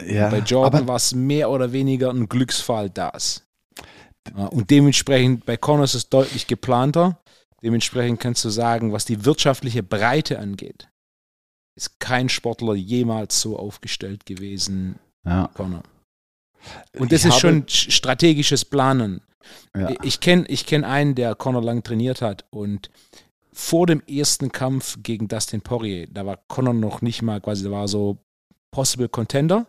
[0.05, 3.45] Ja, Und bei Jordan war es mehr oder weniger ein Glücksfall das.
[4.35, 7.19] Und dementsprechend, bei Conor ist es deutlich geplanter.
[7.63, 10.89] Dementsprechend kannst du sagen, was die wirtschaftliche Breite angeht,
[11.77, 15.49] ist kein Sportler jemals so aufgestellt gewesen ja.
[15.49, 15.83] wie Conor.
[16.99, 19.23] Und das Ich ist schon sch- strategisches Planen.
[19.75, 19.95] Ja.
[20.03, 22.91] Ich kenne ich kenn einen, der Conor lang trainiert hat und
[23.59, 27.73] vor dem ersten Kampf gegen Dustin Poirier, da war Conor noch nicht mal quasi, da
[27.73, 28.25] war so
[28.71, 29.67] Possible Contender.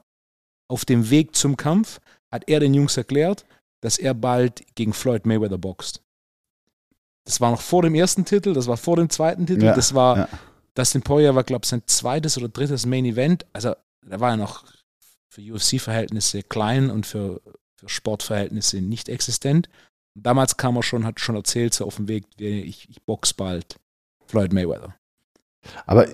[0.70, 2.00] Auf dem Weg zum Kampf
[2.32, 3.46] hat er den Jungs erklärt,
[3.82, 6.04] dass er bald gegen Floyd Mayweather boxt.
[7.26, 9.96] Das war noch vor dem ersten Titel, das war vor dem zweiten Titel, Ja, das
[9.96, 10.30] war, ja.
[10.76, 13.48] Dustin Poirier war, glaube ich, sein zweites oder drittes Main Event.
[13.54, 13.74] Also,
[14.08, 14.66] da war er noch
[15.30, 17.42] für UFC-Verhältnisse klein und für,
[17.76, 19.68] für Sportverhältnisse nicht existent.
[20.16, 23.80] Damals kam er schon, hat schon erzählt, so auf dem Weg, ich, ich box bald
[24.26, 24.96] Floyd Mayweather.
[25.86, 26.08] Aber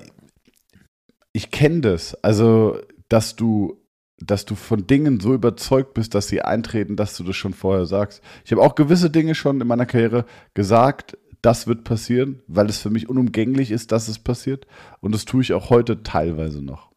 [1.33, 2.15] ich kenne das.
[2.23, 2.79] Also,
[3.09, 3.81] dass du,
[4.17, 7.85] dass du von Dingen so überzeugt bist, dass sie eintreten, dass du das schon vorher
[7.85, 8.21] sagst.
[8.45, 12.79] Ich habe auch gewisse Dinge schon in meiner Karriere gesagt, das wird passieren, weil es
[12.79, 14.65] für mich unumgänglich ist, dass es passiert.
[15.01, 16.94] Und das tue ich auch heute teilweise noch.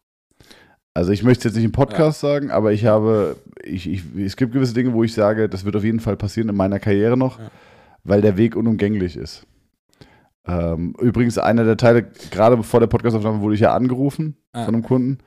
[0.93, 4.35] Also ich möchte es jetzt nicht im Podcast sagen, aber ich habe, ich, ich, es
[4.35, 7.15] gibt gewisse Dinge, wo ich sage, das wird auf jeden Fall passieren in meiner Karriere
[7.15, 7.51] noch, Ja.
[8.03, 9.45] weil der Weg unumgänglich ist.
[10.47, 14.65] Ähm, übrigens, einer der Teile, gerade bevor der Podcast-Aufnahme, wurde ich ja angerufen Ah.
[14.65, 15.19] von einem Kunden,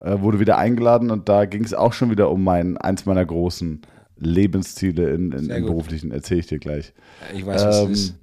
[0.00, 3.24] äh, wurde wieder eingeladen und da ging es auch schon wieder um mein, eins meiner
[3.26, 3.82] großen
[4.16, 6.94] Lebensziele in, in, im beruflichen, erzähle ich dir gleich.
[7.34, 8.14] Ich weiß, was Ähm, das ist.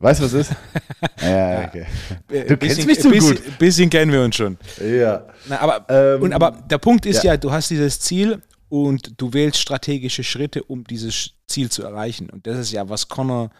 [0.00, 0.56] Weißt du, was es ist?
[1.22, 1.86] ja, okay.
[2.28, 3.58] Du kennst mich zu bisschen, gut.
[3.58, 4.56] Bisschen kennen wir uns schon.
[4.80, 5.26] Ja.
[5.48, 7.32] Na, aber, Ähm, und, aber der Punkt ist ja.
[7.32, 7.36] ja.
[7.36, 12.30] du hast dieses Ziel und du wählst strategische Schritte, um dieses Ziel zu erreichen.
[12.30, 13.50] Und das ist ja, was Connor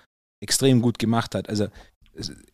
[0.41, 1.49] extrem gut gemacht hat.
[1.49, 1.69] Also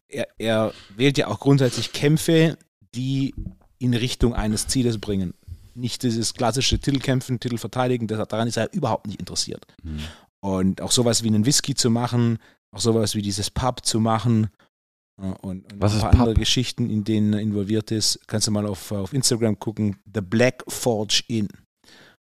[0.08, 2.56] er, er wählt ja auch grundsätzlich Kämpfe,
[2.94, 3.34] die
[3.78, 5.34] in Richtung eines Zieles bringen.
[5.74, 9.66] Nicht dieses klassische Titelkämpfen, Titel verteidigen, daran ist er überhaupt nicht interessiert.
[9.82, 9.98] Hm.
[10.40, 12.38] Und auch sowas wie einen Whisky zu machen,
[12.74, 14.50] auch sowas wie dieses Pub zu machen
[15.20, 16.12] äh, und, und Was ein ist Pub?
[16.14, 18.20] andere Geschichten, in denen er involviert ist.
[18.26, 21.48] Kannst du mal auf, auf Instagram gucken, The Black Forge Inn.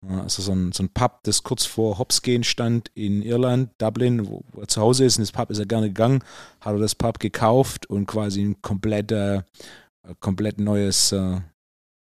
[0.07, 4.45] Also so ein, so ein Pub, das kurz vor Hopsgehen stand in Irland, Dublin, wo,
[4.57, 5.17] er zu Hause ist.
[5.17, 6.23] Und das Pub ist er gerne gegangen,
[6.61, 9.43] hat er das Pub gekauft und quasi ein komplett, äh,
[10.21, 11.41] komplett neues äh,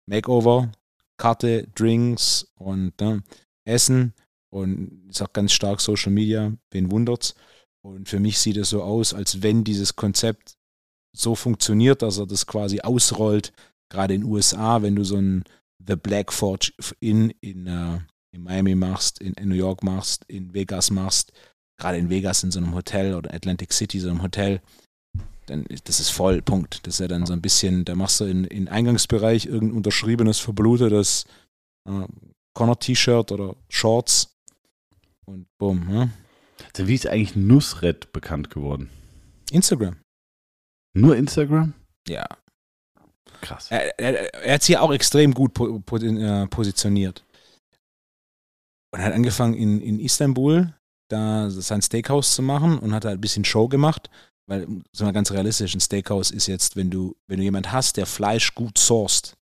[0.07, 0.73] Makeover,
[1.19, 3.21] Karte, Drinks und äh,
[3.67, 4.15] Essen
[4.51, 7.35] und ist auch ganz stark Social Media, wen wundert's.
[7.85, 10.57] Und für mich sieht es so aus, als wenn dieses Konzept
[11.15, 13.53] so funktioniert, dass er das quasi ausrollt,
[13.91, 15.45] gerade in den USA, wenn du so ein
[15.87, 17.99] The Black Forge Inn in, äh,
[18.33, 21.33] in Miami machst, in, in New York machst, in Vegas machst,
[21.79, 24.63] gerade in Vegas in so einem Hotel oder Atlantic City, so einem Hotel,
[25.47, 26.87] dann das ist voll, Punkt.
[26.87, 30.41] Das ist ja dann so ein bisschen, da machst du in, in Eingangsbereich irgendein unterschriebenes,
[30.41, 31.27] verblutetes
[31.87, 32.07] äh,
[32.55, 34.35] Connor-T-Shirt oder Shorts
[35.27, 36.11] und bumm, ne?
[36.75, 38.91] Also wie ist eigentlich Nusret bekannt geworden?
[39.51, 39.97] Instagram.
[40.97, 41.75] Nur Instagram?
[42.09, 42.27] Ja.
[43.41, 43.71] Krass.
[43.71, 47.25] Er, er, er hat sich auch extrem gut po, po, äh, positioniert.
[48.93, 50.73] Und hat angefangen in, in Istanbul
[51.11, 54.09] da sein Steakhouse zu machen und hat halt ein bisschen Show gemacht,
[54.49, 57.97] weil, sind wir ganz realistisch, ein Steakhouse ist jetzt, wenn du, wenn du jemand hast,
[57.97, 59.35] der Fleisch gut sourced,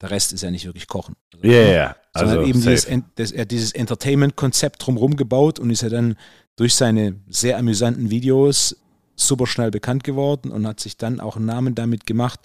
[0.00, 1.14] der Rest ist ja nicht wirklich kochen.
[1.32, 1.96] Also, Ja, ja, ja.
[2.14, 6.16] sondern Also eben dieses, das, er hat dieses Entertainment-Konzept drumherum gebaut und ist ja dann
[6.56, 8.76] durch seine sehr amüsanten Videos
[9.16, 12.40] super schnell bekannt geworden und hat sich dann auch einen Namen damit gemacht,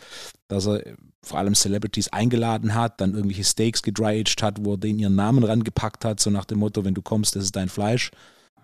[0.48, 0.84] dass er
[1.22, 5.44] vor allem Celebrities eingeladen hat, dann irgendwelche Steaks gedry-aged hat, wo er denen ihren Namen
[5.44, 8.12] rangepackt hat, so nach dem Motto, wenn du kommst, das ist dein Fleisch.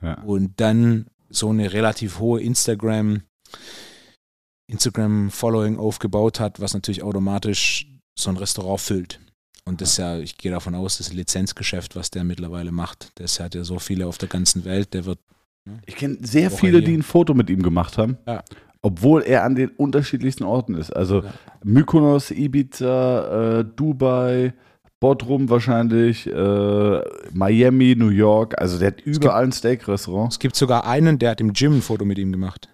[0.01, 0.21] Ja.
[0.21, 3.23] Und dann so eine relativ hohe Instagram
[4.67, 9.19] Instagram-Following aufgebaut hat, was natürlich automatisch so ein Restaurant füllt.
[9.65, 13.11] Und das ist ja, ich gehe davon aus, das Lizenzgeschäft, was der mittlerweile macht.
[13.15, 15.19] Das hat ja so viele auf der ganzen Welt, der wird
[15.87, 18.17] Ich kenne sehr viele, die ein Foto mit ihm gemacht haben.
[18.27, 18.43] Ja.
[18.83, 20.91] Obwohl er an den unterschiedlichsten Orten ist.
[20.95, 21.33] Also Ja.
[21.63, 24.53] Mykonos, Ibiza, äh, Dubai,
[24.99, 27.01] Bodrum wahrscheinlich, äh,
[27.33, 28.61] Miami, New York.
[28.61, 30.31] Also der hat überall ein Steak-Restaurant.
[30.33, 32.69] Es gibt sogar einen, der hat im Gym ein Foto mit ihm gemacht.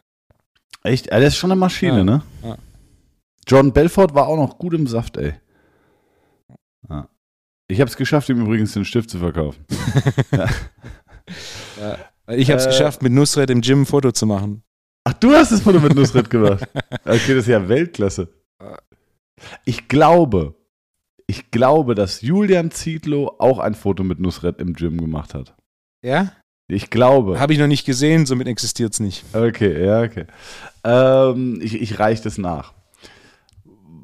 [0.83, 1.07] Echt?
[1.09, 2.21] Ja, der ist schon eine Maschine, Ja, ne?
[2.43, 2.57] ja.
[3.47, 5.33] John Belfort war auch noch gut im Saft, ey.
[6.89, 7.07] Ja.
[7.67, 9.65] Ich habe es geschafft, ihm übrigens den Stift zu verkaufen.
[12.27, 12.69] Ich habe es Äh.
[12.69, 14.63] geschafft, mit Nusret im Gym ein Foto zu machen.
[15.03, 16.67] Ach, du hast das Foto mit Nusret gemacht.
[17.03, 18.29] Okay, das ist ja Weltklasse.
[19.65, 20.55] Ich glaube,
[21.27, 25.55] ich glaube, dass Julian Zietlow auch ein Foto mit Nusret im Gym gemacht hat.
[26.05, 26.31] Ja?
[26.67, 27.39] Ich glaube.
[27.39, 29.25] Habe ich noch nicht gesehen, somit existiert es nicht.
[29.33, 30.25] Okay, ja, okay.
[30.83, 32.73] Ähm, ich ich reiche das nach.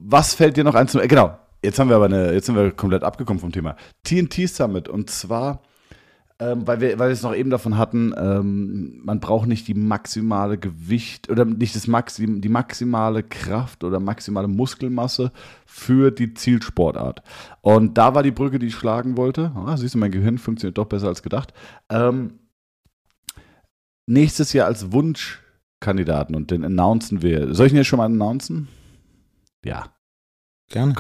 [0.09, 1.01] Was fällt dir noch ein zu.
[1.01, 3.75] Äh, genau, jetzt haben wir aber eine, jetzt sind wir komplett abgekommen vom Thema.
[4.03, 5.61] TNT Summit und zwar,
[6.39, 10.57] ähm, weil, wir, weil es noch eben davon hatten, ähm, man braucht nicht die maximale
[10.57, 15.33] Gewicht oder nicht das Maxim, die maximale Kraft oder maximale Muskelmasse
[15.65, 17.21] für die Zielsportart.
[17.59, 19.51] Und da war die Brücke, die ich schlagen wollte.
[19.55, 21.53] Ah, siehst du, mein Gehirn funktioniert doch besser als gedacht.
[21.89, 22.39] Ähm,
[24.05, 27.53] nächstes Jahr als Wunschkandidaten und den announcen wir.
[27.53, 28.69] Soll ich ihn jetzt schon mal announcen?
[29.65, 29.96] Ja.
[30.69, 30.93] Gerne.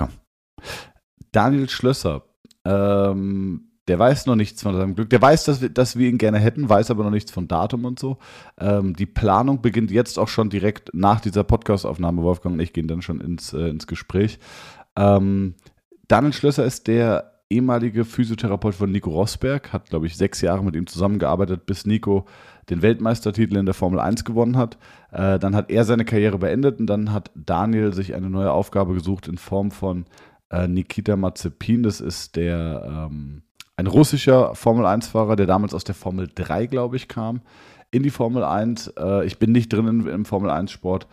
[1.31, 2.23] Daniel Schlösser.
[2.65, 5.09] Ähm, der weiß noch nichts von seinem Glück.
[5.09, 7.85] Der weiß, dass wir, dass wir ihn gerne hätten, weiß aber noch nichts von Datum
[7.85, 8.17] und so.
[8.59, 12.21] Ähm, die Planung beginnt jetzt auch schon direkt nach dieser Podcast-Aufnahme.
[12.21, 14.39] Wolfgang und ich gehen dann schon ins, äh, ins Gespräch.
[14.97, 15.55] Ähm,
[16.07, 20.75] Daniel Schlösser ist der ehemalige Physiotherapeut von Nico Rosberg, hat, glaube ich, sechs Jahre mit
[20.75, 22.25] ihm zusammengearbeitet, bis Nico
[22.69, 24.77] den Weltmeistertitel in der Formel 1 gewonnen hat.
[25.11, 28.93] Äh, dann hat er seine Karriere beendet und dann hat Daniel sich eine neue Aufgabe
[28.93, 30.05] gesucht in Form von
[30.49, 31.83] äh, Nikita Mazepin.
[31.83, 33.43] Das ist der ähm,
[33.77, 37.41] ein russischer Formel 1-Fahrer, der damals aus der Formel 3, glaube ich, kam,
[37.91, 38.93] in die Formel 1.
[38.97, 41.07] Äh, ich bin nicht drin im, im Formel 1-Sport.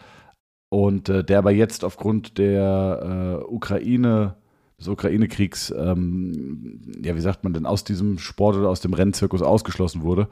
[0.71, 4.35] Und äh, der aber jetzt aufgrund der äh, Ukraine,
[4.79, 9.43] des Ukraine-Kriegs, ähm, ja, wie sagt man denn, aus diesem Sport oder aus dem Rennzirkus
[9.43, 10.29] ausgeschlossen wurde.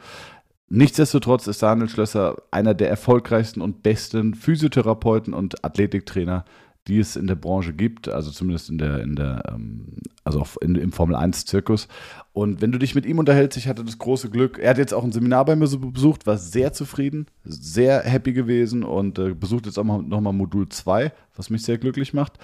[0.68, 6.44] Nichtsdestotrotz ist Daniel Schlösser einer der erfolgreichsten und besten Physiotherapeuten und Athletiktrainer,
[6.88, 10.74] die es in der Branche gibt, also zumindest in der, in der, ähm, also in,
[10.74, 11.86] im Formel 1-Zirkus.
[12.32, 14.94] Und wenn du dich mit ihm unterhältst, ich hatte das große Glück, er hat jetzt
[14.94, 19.66] auch ein Seminar bei mir besucht, war sehr zufrieden, sehr happy gewesen und äh, besucht
[19.66, 22.38] jetzt auch mal, nochmal Modul 2, was mich sehr glücklich macht.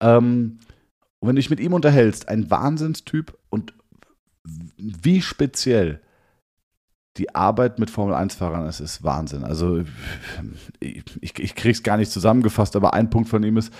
[0.00, 0.58] Ähm,
[1.18, 3.74] und wenn du dich mit ihm unterhältst, ein Wahnsinnstyp und
[4.76, 6.00] wie speziell
[7.16, 9.44] die Arbeit mit Formel-1-Fahrern ist, ist Wahnsinn.
[9.44, 9.82] Also
[10.80, 13.72] ich, ich, ich krieg's gar nicht zusammengefasst, aber ein Punkt von ihm ist,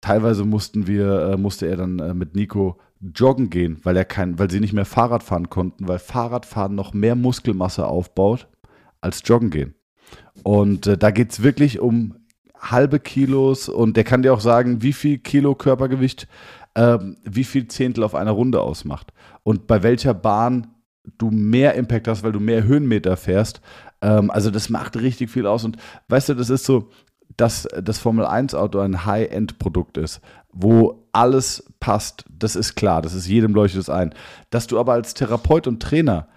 [0.00, 4.38] teilweise mussten wir, äh, musste er dann äh, mit Nico joggen gehen, weil er kein,
[4.38, 8.48] weil sie nicht mehr Fahrrad fahren konnten, weil Fahrradfahren noch mehr Muskelmasse aufbaut
[9.00, 9.74] als joggen gehen.
[10.42, 12.16] Und äh, da geht's wirklich um
[12.58, 16.26] halbe Kilos und der kann dir auch sagen, wie viel Kilo Körpergewicht,
[16.74, 20.68] ähm, wie viel Zehntel auf einer Runde ausmacht und bei welcher Bahn
[21.18, 23.60] du mehr Impact hast, weil du mehr Höhenmeter fährst.
[24.00, 25.64] Ähm, also das macht richtig viel aus.
[25.64, 25.76] Und
[26.08, 26.90] weißt du, das ist so,
[27.36, 30.20] dass das Formel 1 Auto ein High-End-Produkt ist,
[30.52, 34.14] wo alles passt, das ist klar, das ist jedem leuchtet es ein.
[34.50, 36.28] Dass du aber als Therapeut und Trainer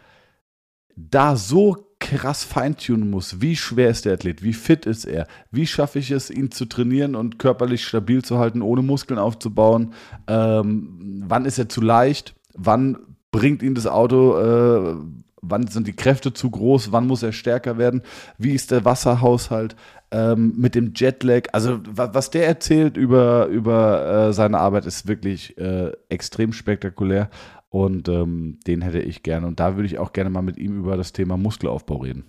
[0.95, 5.67] da so krass feintunen musst, wie schwer ist der Athlet, wie fit ist er, wie
[5.67, 9.93] schaffe ich es, ihn zu trainieren und körperlich stabil zu halten, ohne Muskeln aufzubauen,
[10.27, 12.97] ähm, wann ist er zu leicht, wann
[13.31, 14.95] bringt ihn das Auto, äh,
[15.41, 18.01] wann sind die Kräfte zu groß, wann muss er stärker werden,
[18.37, 19.75] wie ist der Wasserhaushalt
[20.11, 21.47] ähm, mit dem Jetlag.
[21.53, 27.29] Also wa was der erzählt über, über äh, seine Arbeit ist wirklich äh, extrem spektakulär
[27.69, 29.47] und ähm, den hätte ich gerne.
[29.47, 32.25] Und da würde ich auch gerne mal mit ihm über das Thema Muskelaufbau reden.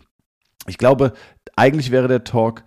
[0.67, 1.15] Ich glaube,
[1.57, 2.65] eigentlich wäre der Talk,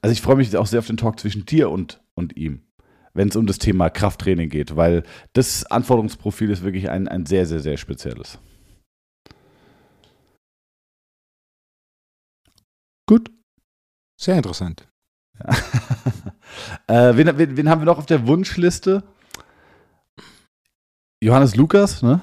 [0.00, 2.62] also ich freue mich auch sehr auf den Talk zwischen dir und, und ihm
[3.16, 5.02] wenn es um das Thema Krafttraining geht, weil
[5.32, 8.38] das Anforderungsprofil ist wirklich ein, ein sehr, sehr, sehr spezielles.
[13.08, 13.30] Gut.
[14.20, 14.88] Sehr interessant.
[16.86, 19.02] äh, wen, wen, wen, haben wir noch auf der Wunschliste?
[21.22, 22.22] Johannes Lukas, ne?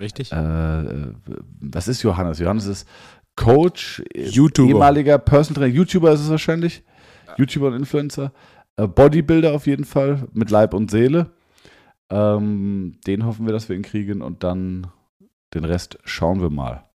[0.00, 0.32] Richtig.
[0.32, 1.12] Äh,
[1.60, 2.38] was ist Johannes?
[2.38, 2.88] Johannes ist
[3.36, 4.68] Coach, YouTuber.
[4.68, 6.84] ehemaliger Personal Trainer, YouTuber ist es wahrscheinlich.
[7.26, 7.34] Ja.
[7.38, 8.32] YouTuber und Influencer.
[8.76, 11.32] Bodybuilder auf jeden Fall mit Leib und Seele.
[12.10, 14.88] Ähm, den hoffen wir, dass wir ihn kriegen und dann
[15.54, 16.88] den Rest schauen wir mal.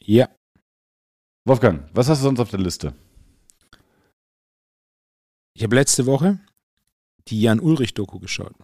[0.00, 0.28] Ja.
[1.46, 2.94] Wolfgang, was hast du sonst auf der Liste?
[5.54, 6.40] Ich habe letzte Woche
[7.28, 8.54] die Jan-Ulrich-Doku geschaut.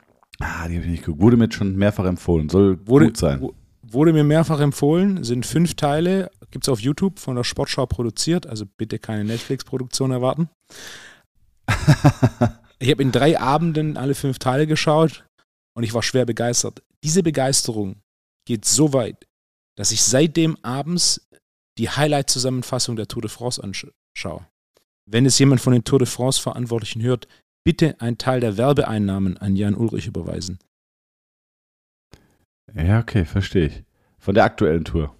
[0.40, 1.22] Ah, die habe ich nicht geguckt.
[1.22, 2.48] Wurde mir schon mehrfach empfohlen.
[2.48, 3.48] Soll wurde, gut sein.
[3.82, 8.46] Wurde mir mehrfach empfohlen, sind fünf Teile, gibt es auf YouTube von der Sportschau produziert,
[8.46, 10.48] also bitte keine Netflix-Produktion erwarten.
[12.78, 15.24] Ich habe in drei Abenden alle fünf Teile geschaut
[15.74, 16.82] und ich war schwer begeistert.
[17.02, 18.02] Diese Begeisterung
[18.46, 19.26] geht so weit,
[19.76, 21.26] dass ich seitdem abends
[21.78, 24.46] die Highlight-Zusammenfassung der Tour de France anschaue.
[25.08, 27.28] Wenn es jemand von den Tour de France-Verantwortlichen hört,
[27.64, 30.58] bitte einen Teil der Werbeeinnahmen an Jan Ulrich überweisen.
[32.74, 33.84] Ja, okay, verstehe ich.
[34.18, 35.15] Von der aktuellen Tour.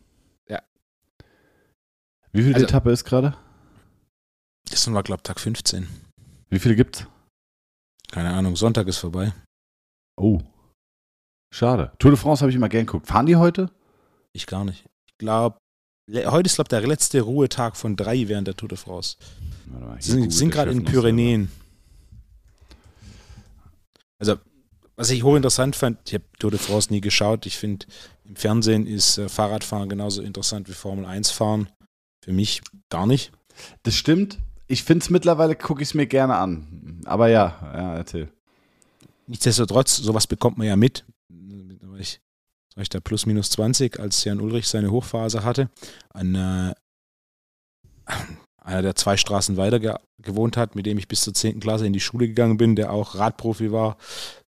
[2.32, 3.36] Wie viel Also- Etappe ist gerade?
[4.70, 5.86] Das war, glaube ich, Tag 15.
[6.50, 7.06] Wie viele gibt's?
[8.10, 9.32] Keine Ahnung, Sonntag ist vorbei.
[10.16, 10.40] Oh.
[11.54, 11.92] Schade.
[11.98, 13.06] Tour de France habe ich immer gern geguckt.
[13.06, 13.70] Fahren die heute?
[14.32, 14.84] Ich gar nicht.
[15.06, 15.56] Ich glaube,
[16.10, 19.16] heute ist, glaube ich, der letzte Ruhetag von drei während der Tour de France.
[19.66, 21.50] Mal, Sie sind, sind gerade in Pyrenäen.
[24.18, 24.36] Also,
[24.96, 27.46] was ich hochinteressant fand, ich habe Tour de France nie geschaut.
[27.46, 27.86] Ich finde,
[28.24, 31.68] im Fernsehen ist äh, Fahrradfahren genauso interessant wie Formel 1 fahren.
[32.26, 33.30] Für mich gar nicht.
[33.84, 34.40] Das stimmt.
[34.66, 37.00] Ich finde es mittlerweile, gucke ich es mir gerne an.
[37.04, 38.28] Aber ja, ja, erzähl.
[39.28, 41.04] Nichtsdestotrotz, sowas bekommt man ja mit.
[41.28, 42.20] Da war ich,
[42.70, 45.70] da war ich da plus minus 20, als Jan Ulrich seine Hochphase hatte.
[46.08, 46.74] An äh,
[48.56, 51.60] einer, der zwei Straßen weiter ge gewohnt hat, mit dem ich bis zur 10.
[51.60, 53.98] Klasse in die Schule gegangen bin, der auch Radprofi war,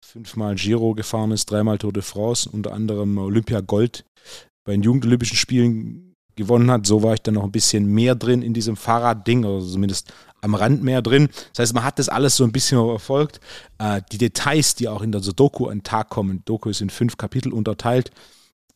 [0.01, 4.05] fünfmal Giro gefahren ist, dreimal Tour de France, unter anderem Olympia Gold
[4.65, 6.08] bei den Jugendolympischen Spielen
[6.39, 6.87] gewonnen hat.
[6.87, 10.55] So war ich dann noch ein bisschen mehr drin in diesem Fahrradding, oder zumindest am
[10.55, 11.29] Rand mehr drin.
[11.53, 13.41] Das heißt, man hat das alles so ein bisschen verfolgt.
[13.79, 16.89] Äh, die Details, die auch in der Doku an den Tag kommen, Doku ist in
[16.89, 18.11] fünf Kapitel unterteilt.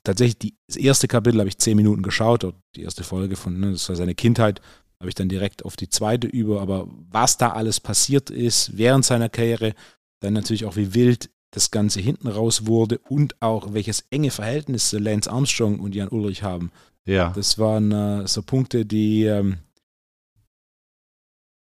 [0.04, 3.58] Tatsächlich, die, das erste Kapitel habe ich zehn Minuten geschaut, oder die erste Folge von,
[3.58, 4.60] ne, das war seine Kindheit,
[4.98, 6.60] habe ich dann direkt auf die zweite über.
[6.60, 9.74] Aber was da alles passiert ist während seiner Karriere,
[10.20, 14.92] dann natürlich auch wie wild das Ganze hinten raus wurde und auch welches enge Verhältnis
[14.92, 16.72] Lance Armstrong und Jan Ulrich haben.
[17.08, 17.32] Ja.
[17.34, 19.58] Das waren äh, so Punkte, die, ähm,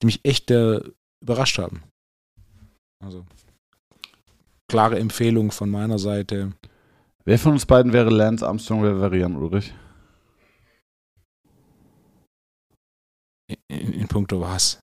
[0.01, 0.81] die mich echt äh,
[1.23, 1.83] überrascht haben.
[3.05, 3.27] Also
[4.71, 6.53] klare Empfehlung von meiner Seite.
[7.25, 9.75] Wer von uns beiden wäre Lance Armstrong, wer wäre Jan Ulrich?
[13.71, 14.81] In, in puncto was?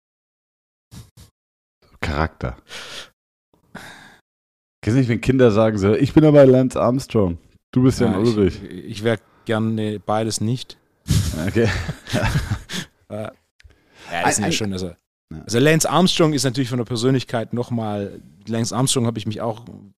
[2.02, 2.58] Charakter.
[4.84, 7.40] Kennst du nicht, wenn Kinder sagen so, ich bin aber Lance Armstrong,
[7.72, 8.62] du bist Jan Ja, Ulrich.
[8.64, 10.78] Ich, ich wäre gerne beides nicht.
[11.48, 11.70] Okay.
[13.08, 13.30] Äh,
[14.12, 14.96] ja, das sind ja schon, also,
[15.44, 19.64] also Lance Armstrong ist natürlich von der Persönlichkeit nochmal, Lance Armstrong habe ich mich auch
[19.68, 19.94] ein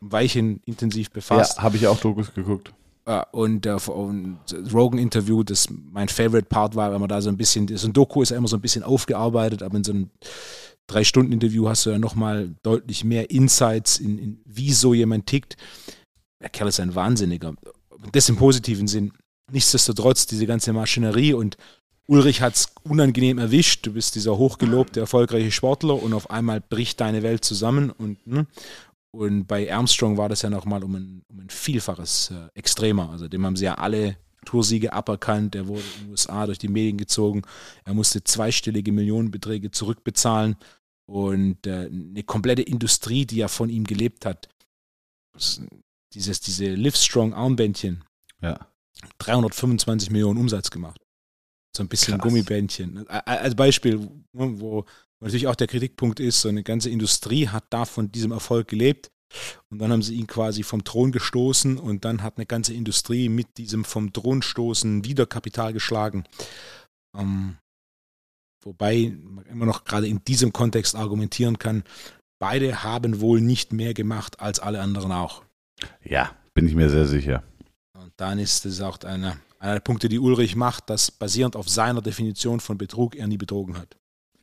[0.00, 1.56] Weilchen intensiv befasst.
[1.56, 2.72] Ja, habe ich auch Dokus geguckt.
[3.06, 4.38] Ja, und, äh, und
[4.72, 8.22] Rogan-Interview, das mein Favorite Part war, wenn man da so ein bisschen, so ein Doku
[8.22, 10.10] ist ja immer so ein bisschen aufgearbeitet, aber in so einem
[10.86, 15.56] Drei-Stunden-Interview hast du ja nochmal deutlich mehr Insights in, in, wie so jemand tickt.
[16.40, 17.54] Der Kerl ist ein Wahnsinniger.
[18.12, 19.12] Das im positiven Sinn.
[19.50, 21.56] Nichtsdestotrotz, diese ganze Maschinerie und
[22.06, 23.86] Ulrich hat es unangenehm erwischt.
[23.86, 27.90] Du bist dieser hochgelobte, erfolgreiche Sportler und auf einmal bricht deine Welt zusammen.
[27.90, 28.46] Und, ne?
[29.10, 33.10] und bei Armstrong war das ja nochmal um ein, um ein Vielfaches äh, extremer.
[33.10, 35.54] Also dem haben sie ja alle Toursiege aberkannt.
[35.54, 37.42] Der wurde in den USA durch die Medien gezogen.
[37.84, 40.56] Er musste zweistellige Millionenbeträge zurückbezahlen.
[41.06, 44.48] Und äh, eine komplette Industrie, die ja von ihm gelebt hat.
[46.14, 48.04] Dieses, diese Livestrong Armbändchen,
[48.40, 48.68] Ja.
[49.18, 51.00] 325 Millionen Umsatz gemacht.
[51.76, 52.28] So ein bisschen Krass.
[52.28, 53.06] Gummibändchen.
[53.08, 53.98] Als Beispiel,
[54.32, 54.84] ne, wo
[55.20, 59.10] natürlich auch der Kritikpunkt ist, so eine ganze Industrie hat da von diesem Erfolg gelebt.
[59.68, 63.28] Und dann haben sie ihn quasi vom Thron gestoßen und dann hat eine ganze Industrie
[63.28, 66.24] mit diesem vom Thron stoßen wieder Kapital geschlagen.
[67.16, 67.56] Ähm,
[68.62, 71.82] wobei man immer noch gerade in diesem Kontext argumentieren kann,
[72.38, 75.42] beide haben wohl nicht mehr gemacht als alle anderen auch.
[76.02, 77.42] Ja, bin ich mir sehr sicher.
[77.98, 81.68] Und dann ist es auch einer, einer der Punkte, die Ulrich macht, dass basierend auf
[81.68, 83.96] seiner Definition von Betrug er nie betrogen hat.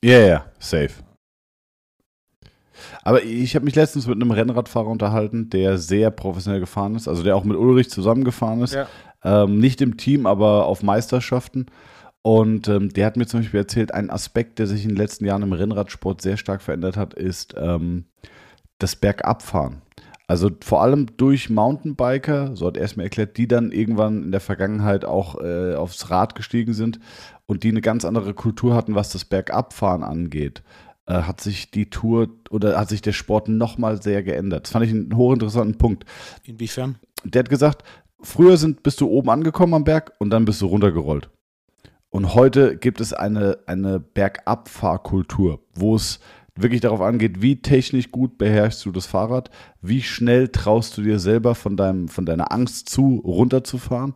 [0.03, 0.91] Ja, ja, safe.
[3.03, 7.23] Aber ich habe mich letztens mit einem Rennradfahrer unterhalten, der sehr professionell gefahren ist, also
[7.23, 8.73] der auch mit Ulrich zusammengefahren ist.
[8.73, 8.87] Ja.
[9.23, 11.67] Ähm, nicht im Team, aber auf Meisterschaften.
[12.23, 15.25] Und ähm, der hat mir zum Beispiel erzählt, ein Aspekt, der sich in den letzten
[15.25, 18.05] Jahren im Rennradsport sehr stark verändert hat, ist ähm,
[18.79, 19.81] das Bergabfahren.
[20.31, 24.31] Also vor allem durch Mountainbiker, so hat er es mir erklärt, die dann irgendwann in
[24.31, 27.01] der Vergangenheit auch äh, aufs Rad gestiegen sind
[27.47, 30.63] und die eine ganz andere Kultur hatten, was das Bergabfahren angeht,
[31.05, 34.67] äh, hat sich die Tour oder hat sich der Sport nochmal sehr geändert.
[34.67, 36.05] Das fand ich einen hochinteressanten Punkt.
[36.45, 36.95] Inwiefern?
[37.25, 37.83] Der hat gesagt,
[38.21, 41.29] früher sind, bist du oben angekommen am Berg und dann bist du runtergerollt.
[42.09, 46.21] Und heute gibt es eine, eine Bergabfahrkultur, wo es
[46.55, 49.49] wirklich darauf angeht, wie technisch gut beherrschst du das Fahrrad,
[49.81, 54.13] wie schnell traust du dir selber von, deinem, von deiner Angst zu, runterzufahren.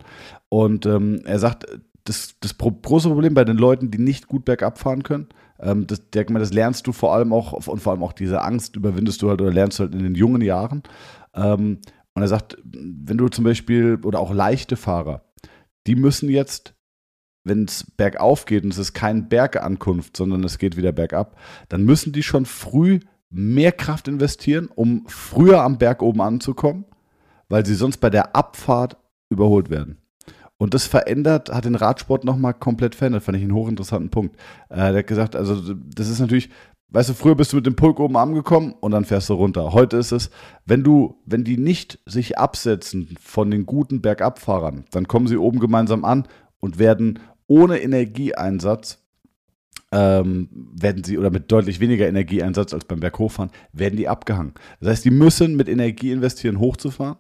[0.50, 1.66] Und ähm, er sagt,
[2.04, 5.28] das, das große Problem bei den Leuten, die nicht gut bergab fahren können,
[5.60, 8.76] ähm, das, der, das lernst du vor allem auch, und vor allem auch diese Angst
[8.76, 10.84] überwindest du halt oder lernst du halt in den jungen Jahren.
[11.34, 11.80] Ähm,
[12.14, 15.26] und er sagt, wenn du zum Beispiel, oder auch leichte Fahrer,
[15.88, 16.76] die müssen jetzt,
[17.46, 21.38] wenn es bergauf geht und es ist kein Bergankunft, sondern es geht wieder bergab,
[21.70, 26.86] dann müssen die schon früh mehr Kraft investieren, um früher am Berg oben anzukommen,
[27.48, 28.98] weil sie sonst bei der Abfahrt
[29.30, 30.00] überholt werden.
[30.58, 34.38] Und das verändert, hat den Radsport nochmal komplett verändert, fand ich einen hochinteressanten Punkt.
[34.70, 36.50] Äh, der hat gesagt, also das ist natürlich,
[36.90, 39.74] weißt du, früher bist du mit dem Pulk oben angekommen und dann fährst du runter.
[39.74, 40.30] Heute ist es,
[40.66, 45.60] wenn du, wenn die nicht sich absetzen von den guten Bergabfahrern, dann kommen sie oben
[45.60, 46.26] gemeinsam an
[46.62, 49.00] und werden ohne Energieeinsatz
[49.92, 54.54] ähm, werden sie, oder mit deutlich weniger Energieeinsatz als beim Berghochfahren, werden die abgehangen.
[54.80, 57.18] Das heißt, die müssen mit Energie investieren, hochzufahren,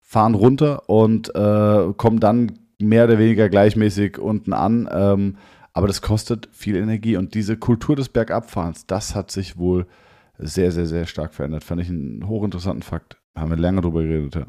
[0.00, 4.88] fahren runter und äh, kommen dann mehr oder weniger gleichmäßig unten an.
[4.92, 5.36] Ähm,
[5.72, 7.16] aber das kostet viel Energie.
[7.16, 9.86] Und diese Kultur des Bergabfahrens, das hat sich wohl
[10.38, 11.64] sehr, sehr, sehr stark verändert.
[11.64, 13.18] Fand ich einen hochinteressanten Fakt.
[13.36, 14.46] Haben wir lange drüber geredet, ja.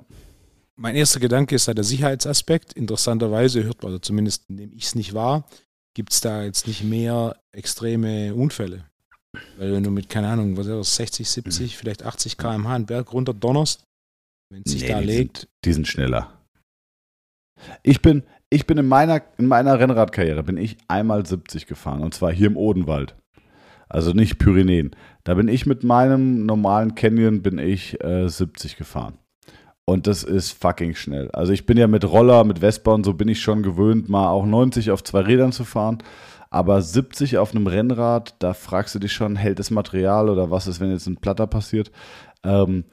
[0.77, 2.73] Mein erster Gedanke ist da der Sicherheitsaspekt.
[2.73, 5.47] Interessanterweise hört man, oder zumindest nehme ich es nicht wahr,
[5.93, 8.85] gibt es da jetzt nicht mehr extreme Unfälle.
[9.57, 12.85] Weil wenn du mit, keine Ahnung, was ist das, 60, 70, vielleicht 80 km/h einen
[12.85, 13.83] Berg runter donnerst,
[14.51, 15.37] wenn es sich nee, da die legt.
[15.37, 16.31] Sind, die sind schneller.
[17.83, 22.13] Ich bin, ich bin in meiner, in meiner Rennradkarriere bin ich einmal 70 gefahren und
[22.13, 23.15] zwar hier im Odenwald.
[23.87, 24.95] Also nicht Pyrenäen.
[25.23, 29.17] Da bin ich mit meinem normalen Canyon bin ich äh, 70 gefahren.
[29.85, 31.29] Und das ist fucking schnell.
[31.31, 34.29] Also ich bin ja mit Roller, mit Vespa und so bin ich schon gewöhnt, mal
[34.29, 35.99] auch 90 auf zwei Rädern zu fahren.
[36.49, 40.67] Aber 70 auf einem Rennrad, da fragst du dich schon, hält das Material oder was
[40.67, 41.91] ist, wenn jetzt ein Platter passiert?
[42.43, 42.85] Ähm,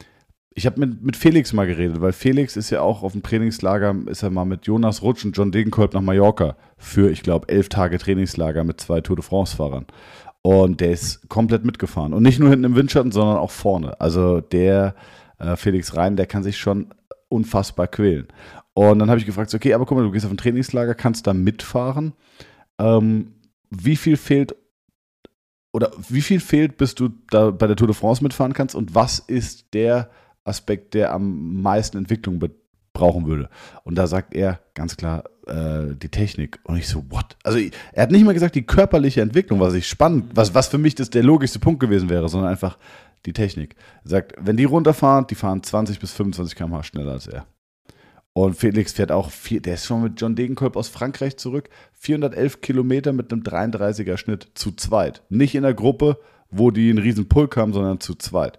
[0.54, 3.94] ich habe mit, mit Felix mal geredet, weil Felix ist ja auch auf dem Trainingslager,
[4.06, 7.68] ist er mal mit Jonas Rutsch und John Degenkolb nach Mallorca für, ich glaube, elf
[7.70, 9.86] Tage Trainingslager mit zwei Tour de France-Fahrern.
[10.42, 12.12] Und der ist komplett mitgefahren.
[12.12, 13.98] Und nicht nur hinten im Windschatten, sondern auch vorne.
[14.00, 14.94] Also der
[15.42, 16.94] äh, Felix Rhein, der kann sich schon
[17.28, 18.28] unfassbar quälen.
[18.74, 21.26] Und dann habe ich gefragt, okay, aber guck mal, du gehst auf ein Trainingslager, kannst
[21.26, 22.14] da mitfahren.
[22.78, 23.34] Ähm,
[23.70, 24.54] wie viel fehlt
[25.72, 28.94] oder wie viel fehlt, bis du da bei der Tour de France mitfahren kannst und
[28.94, 30.10] was ist der
[30.44, 32.42] Aspekt, der am meisten Entwicklung
[32.92, 33.48] brauchen würde.
[33.84, 36.60] Und da sagt er ganz klar äh, die Technik.
[36.64, 37.36] Und ich so, what?
[37.42, 37.58] Also
[37.92, 40.94] er hat nicht mal gesagt die körperliche Entwicklung, was ich spannend, was, was für mich
[40.94, 42.76] das der logischste Punkt gewesen wäre, sondern einfach
[43.26, 43.76] die Technik.
[44.04, 47.46] Er sagt, wenn die runterfahren, die fahren 20 bis 25 km/h schneller als er.
[48.34, 52.62] Und Felix fährt auch, vier, der ist schon mit John Degenkolb aus Frankreich zurück, 411
[52.62, 55.22] Kilometer mit einem 33er Schnitt zu zweit.
[55.28, 56.18] Nicht in der Gruppe,
[56.50, 58.58] wo die einen riesen Pulk haben, sondern zu zweit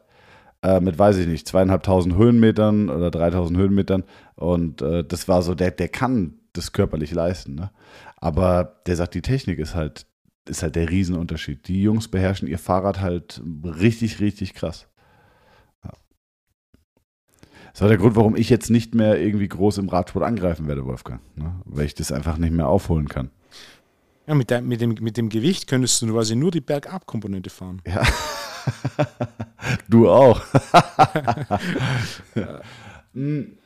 [0.64, 4.04] äh, mit, weiß ich nicht, zweieinhalbtausend Höhenmetern oder dreitausend Höhenmetern.
[4.36, 7.56] Und äh, das war so, der, der kann das körperlich leisten.
[7.56, 7.70] Ne?
[8.18, 10.08] Aber der sagt, die Technik ist halt,
[10.48, 11.68] ist halt der Riesenunterschied.
[11.68, 14.88] Die Jungs beherrschen ihr Fahrrad halt richtig, richtig krass.
[15.84, 15.92] Ja.
[17.72, 20.86] Das war der Grund, warum ich jetzt nicht mehr irgendwie groß im Radsport angreifen werde,
[20.86, 21.22] Wolfgang.
[21.36, 21.62] Ne?
[21.66, 23.32] Weil ich das einfach nicht mehr aufholen kann.
[24.28, 27.82] Ja, mit, de mit, dem, mit dem Gewicht könntest du quasi nur die Bergab-Komponente fahren.
[27.86, 28.04] Ja.
[29.90, 30.42] du auch.
[33.16, 33.60] Hm.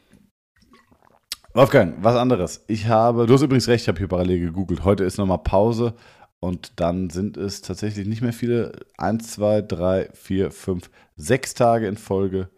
[1.53, 2.63] Wolfgang, was anderes.
[2.67, 4.84] Ich habe, du hast übrigens recht, ich habe hier parallel gegoogelt.
[4.84, 5.95] Heute ist nochmal Pause
[6.40, 8.74] und dann sind es tatsächlich nicht mehr viele.
[8.98, 12.50] Eins, zwei, drei, vier, fünf, sechs Tage in Folge,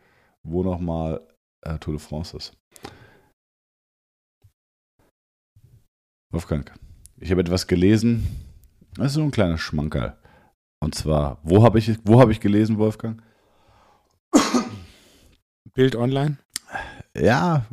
[0.43, 1.25] wo nochmal
[1.61, 2.57] äh, Tour de France ist.
[6.31, 6.71] Wolfgang,
[7.17, 8.27] ich habe etwas gelesen.
[8.95, 10.17] Das ist so ein kleiner Schmankerl.
[10.81, 13.21] Und zwar, wo habe ich, wo hab ich gelesen, Wolfgang?
[15.73, 16.37] Bild online?
[17.17, 17.65] Ja,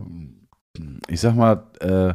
[1.08, 2.14] ich sag mal, äh,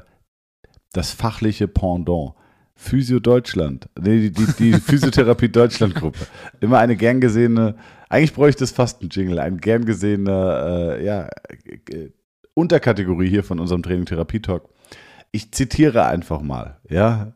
[0.93, 2.35] das fachliche Pendant.
[2.81, 6.25] Physio Deutschland, die, die, die Physiotherapie Deutschland Gruppe.
[6.61, 7.75] Immer eine gern gesehene,
[8.09, 11.29] eigentlich bräuchte es fast einen Jingle, ein gern gesehener, äh, ja,
[11.91, 12.09] äh,
[12.55, 14.67] Unterkategorie hier von unserem Training Therapie Talk.
[15.31, 17.35] Ich zitiere einfach mal, ja.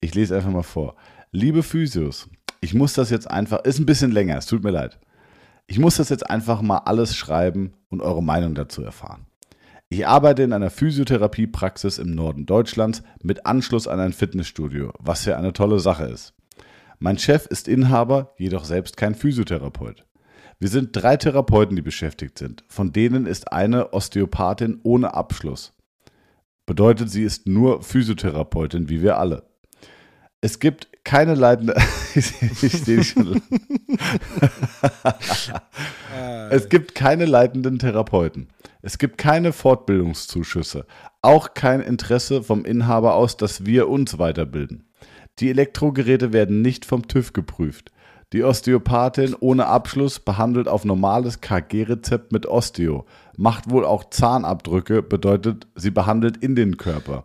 [0.00, 0.96] Ich lese einfach mal vor.
[1.30, 2.28] Liebe Physios,
[2.60, 4.98] ich muss das jetzt einfach, ist ein bisschen länger, es tut mir leid.
[5.68, 9.26] Ich muss das jetzt einfach mal alles schreiben und eure Meinung dazu erfahren.
[9.88, 15.36] Ich arbeite in einer Physiotherapiepraxis im Norden Deutschlands mit Anschluss an ein Fitnessstudio, was ja
[15.36, 16.34] eine tolle Sache ist.
[16.98, 20.04] Mein Chef ist Inhaber, jedoch selbst kein Physiotherapeut.
[20.58, 22.64] Wir sind drei Therapeuten, die beschäftigt sind.
[22.66, 25.72] Von denen ist eine Osteopathin ohne Abschluss.
[26.64, 29.44] Bedeutet, sie ist nur Physiotherapeutin, wie wir alle.
[30.46, 31.74] Es gibt keine leitende.
[32.14, 33.42] ich, sehe schon.
[36.50, 38.46] Es gibt keine leitenden Therapeuten.
[38.80, 40.86] Es gibt keine Fortbildungszuschüsse.
[41.20, 44.88] Auch kein Interesse vom Inhaber aus, dass wir uns weiterbilden.
[45.40, 47.90] Die Elektrogeräte werden nicht vom TÜV geprüft.
[48.32, 53.04] Die Osteopathin ohne Abschluss behandelt auf normales KG-Rezept mit Osteo,
[53.36, 57.24] macht wohl auch Zahnabdrücke, bedeutet, sie behandelt in den Körper.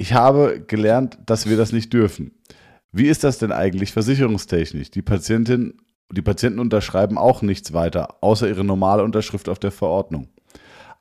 [0.00, 2.32] Ich habe gelernt, dass wir das nicht dürfen.
[2.90, 4.90] Wie ist das denn eigentlich versicherungstechnisch?
[4.90, 5.74] Die Patientin,
[6.10, 10.28] die Patienten unterschreiben auch nichts weiter, außer ihre normale Unterschrift auf der Verordnung.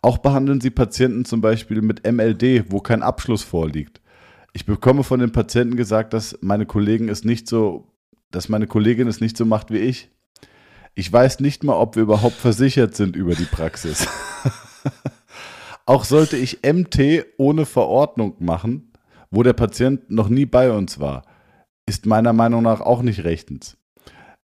[0.02, 4.02] Auch behandeln sie Patienten zum Beispiel mit MLD, wo kein Abschluss vorliegt.
[4.52, 7.90] Ich bekomme von den Patienten gesagt, dass meine Kollegen es nicht so
[8.32, 10.10] dass meine Kollegin es nicht so macht wie ich.
[10.94, 14.08] Ich weiß nicht mal, ob wir überhaupt versichert sind über die Praxis.
[15.86, 18.89] Auch sollte ich MT ohne Verordnung machen,
[19.32, 21.24] wo der Patient noch nie bei uns war,
[21.86, 23.78] ist meiner Meinung nach auch nicht rechtens.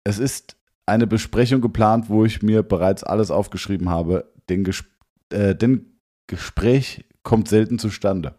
[0.04, 0.56] Es ist
[0.86, 4.32] eine Besprechung geplant, wo ich mir bereits alles aufgeschrieben habe.
[4.48, 4.84] Den, Ges
[5.30, 8.34] äh, den Gespräch kommt selten zustande.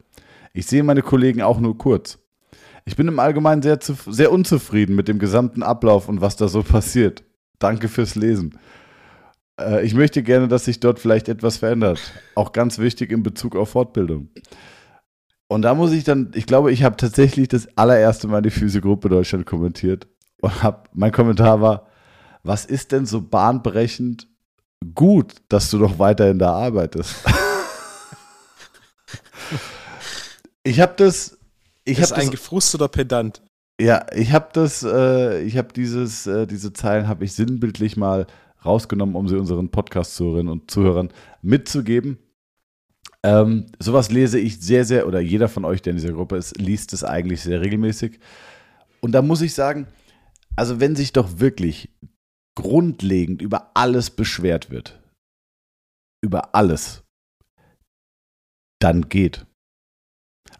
[0.53, 2.19] Ich sehe meine Kollegen auch nur kurz.
[2.85, 6.63] Ich bin im Allgemeinen sehr, sehr unzufrieden mit dem gesamten Ablauf und was da so
[6.63, 7.23] passiert.
[7.59, 8.59] Danke fürs Lesen.
[9.59, 11.99] Äh, ich möchte gerne, dass sich dort vielleicht etwas verändert.
[12.35, 14.29] Auch ganz wichtig in Bezug auf Fortbildung.
[15.53, 19.07] Und da muss ich dann, ich glaube, ich habe tatsächlich das allererste Mal die Physiogruppe
[19.07, 20.07] Deutschland kommentiert.
[20.41, 21.85] Und hab, mein Kommentar war,
[22.41, 24.27] was ist denn so bahnbrechend
[24.95, 27.17] gut, dass du noch weiterhin da arbeitest?
[30.63, 31.37] ich habe das
[31.85, 33.43] ich habe ein gefrusteter Pedant.
[33.79, 38.25] Ja, ich habe das, äh, ich habe dieses, äh, diese Zeilen habe ich sinnbildlich mal
[38.65, 41.09] rausgenommen, um sie unseren Podcast-Zuhörerinnen und Zuhörern
[41.43, 42.17] mitzugeben.
[43.25, 46.57] Ähm, sowas lese ich sehr, sehr, oder jeder von euch, der in dieser Gruppe ist,
[46.59, 48.19] liest es eigentlich sehr regelmäßig.
[48.99, 49.87] Und da muss ich sagen,
[50.55, 51.89] also wenn sich doch wirklich
[52.55, 55.01] grundlegend über alles beschwert wird,
[56.21, 57.03] über alles,
[58.79, 59.45] dann geht.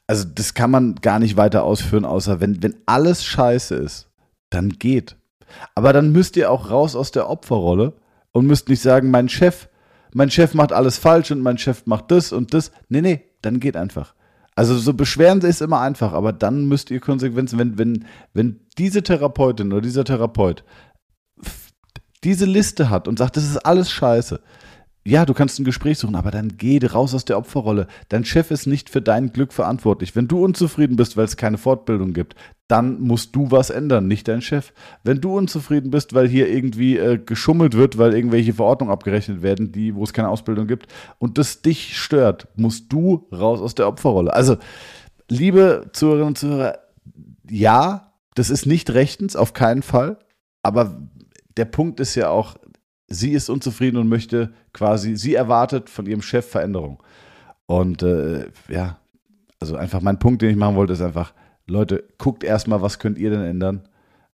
[0.08, 4.10] Also das kann man gar nicht weiter ausführen, außer wenn, wenn alles scheiße ist,
[4.50, 5.18] dann geht.
[5.76, 7.94] Aber dann müsst ihr auch raus aus der Opferrolle
[8.32, 9.70] und müsst nicht sagen, mein Chef,
[10.14, 12.72] mein Chef macht alles falsch und mein Chef macht das und das.
[12.90, 14.14] Nee, nee, dann geht einfach.
[14.56, 19.02] Also so beschweren ist immer einfach, aber dann müsst ihr Konsequenzen, wenn, wenn, wenn diese
[19.02, 20.64] Therapeutin oder dieser Therapeut
[22.24, 24.40] diese Liste hat und sagt, das ist alles scheiße,
[25.06, 27.88] ja, du kannst ein Gespräch suchen, aber dann geh raus aus der Opferrolle.
[28.08, 30.16] Dein Chef ist nicht für dein Glück verantwortlich.
[30.16, 32.36] Wenn du unzufrieden bist, weil es keine Fortbildung gibt,
[32.70, 34.72] dann musst du was ändern, nicht dein Chef.
[35.04, 39.74] Wenn du unzufrieden bist, weil hier irgendwie äh, geschummelt wird, weil irgendwelche Verordnungen abgerechnet werden,
[39.74, 40.88] die, wo es keine Ausbildung gibt,
[41.20, 44.34] und das dich stört, musst du raus aus der Opferrolle.
[44.34, 44.56] Also,
[45.30, 46.80] liebe Zuhörerinnen und Zuhörer,
[47.50, 50.18] ja, das ist nicht rechtens, auf keinen Fall.
[50.64, 50.98] Aber
[51.58, 52.56] der Punkt ist ja auch,
[53.08, 57.02] sie ist unzufrieden und möchte quasi, sie erwartet von ihrem Chef Veränderung.
[57.66, 59.00] Und äh, ja,
[59.60, 61.34] also einfach mein Punkt, den ich machen wollte, ist einfach,
[61.68, 63.88] Leute, guckt erstmal, was könnt ihr denn ändern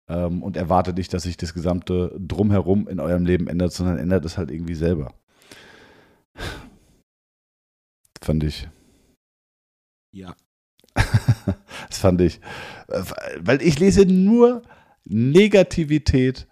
[0.07, 4.26] ähm, und erwartet nicht, dass sich das gesamte Drumherum in eurem Leben ändert, sondern ändert
[4.26, 5.13] es halt irgendwie selber.
[8.22, 8.70] Fand ich.
[10.13, 10.36] Ja.
[10.95, 12.39] das fand ich.
[12.88, 13.03] Äh,
[13.39, 14.61] weil ich lese nur
[15.05, 16.47] Negativität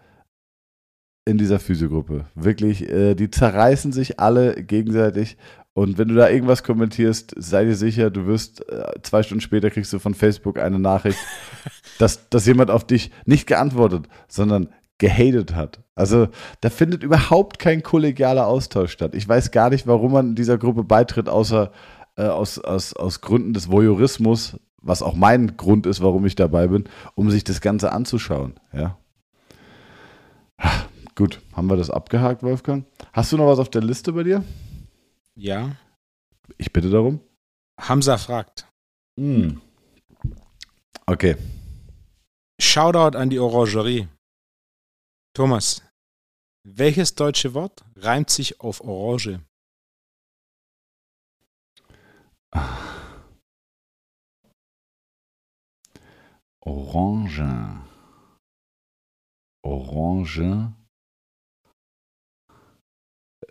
[1.25, 2.25] in dieser Physiogruppe.
[2.35, 5.37] Wirklich, äh, die zerreißen sich alle gegenseitig.
[5.73, 9.69] Und wenn du da irgendwas kommentierst, sei dir sicher, du wirst äh, zwei Stunden später
[9.69, 11.19] kriegst du von Facebook eine Nachricht,
[11.99, 15.81] dass, dass jemand auf dich nicht geantwortet, sondern gehatet hat.
[15.95, 16.29] Also
[16.61, 19.15] da findet überhaupt kein kollegialer Austausch statt.
[19.15, 21.71] Ich weiß gar nicht, warum man dieser Gruppe beitritt, außer
[22.15, 26.67] äh, aus, aus, aus Gründen des Voyeurismus, was auch mein Grund ist, warum ich dabei
[26.67, 28.53] bin, um sich das Ganze anzuschauen.
[28.71, 28.97] Ja.
[31.15, 32.85] Gut, haben wir das abgehakt, Wolfgang?
[33.13, 34.43] Hast du noch was auf der Liste bei dir?
[35.35, 35.77] Ja.
[36.57, 37.21] Ich bitte darum.
[37.79, 38.67] Hamza fragt.
[39.17, 39.61] Hm.
[41.05, 41.37] Okay.
[42.59, 44.09] Shoutout an die Orangerie.
[45.33, 45.81] Thomas,
[46.67, 49.39] welches deutsche Wort reimt sich auf Orange?
[56.61, 57.83] Orange.
[59.63, 60.73] Orange.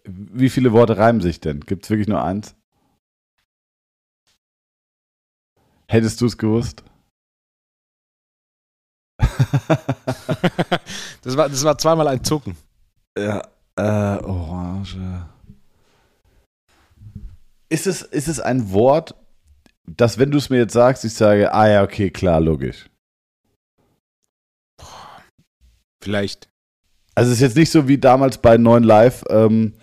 [0.07, 1.61] Wie viele Worte reimen sich denn?
[1.61, 2.55] Gibt es wirklich nur eins?
[5.89, 6.83] Hättest du es gewusst?
[11.23, 12.57] das, war, das war zweimal ein Zucken.
[13.17, 13.43] Ja,
[13.77, 15.27] äh, Orange.
[17.69, 19.15] Ist es, ist es ein Wort,
[19.87, 22.89] das, wenn du es mir jetzt sagst, ich sage, ah ja, okay, klar, logisch.
[26.03, 26.49] Vielleicht.
[27.15, 29.75] Also es ist jetzt nicht so wie damals bei 9 Live, ähm,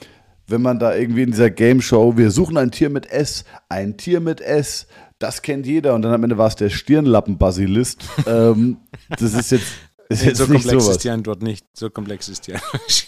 [0.52, 3.98] wenn man da irgendwie in dieser Game Show, wir suchen ein Tier mit S, ein
[3.98, 4.88] Tier mit S,
[5.18, 8.04] das kennt jeder und dann am Ende war es der Stirnlappen-Basilist.
[8.28, 8.78] ähm,
[9.10, 9.74] das ist jetzt,
[10.10, 10.98] ist jetzt so nicht komplex sowas.
[10.98, 11.66] ist die Antwort nicht.
[11.74, 13.08] So komplex ist die Antwort.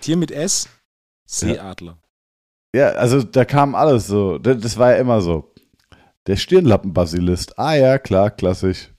[0.00, 0.68] Tier mit S,
[1.26, 1.98] Seeadler.
[2.74, 4.38] Ja, also da kam alles so.
[4.38, 5.52] Das, das war ja immer so.
[6.26, 7.58] Der Stirnlappen-Basilist.
[7.58, 8.90] Ah ja, klar, klassisch.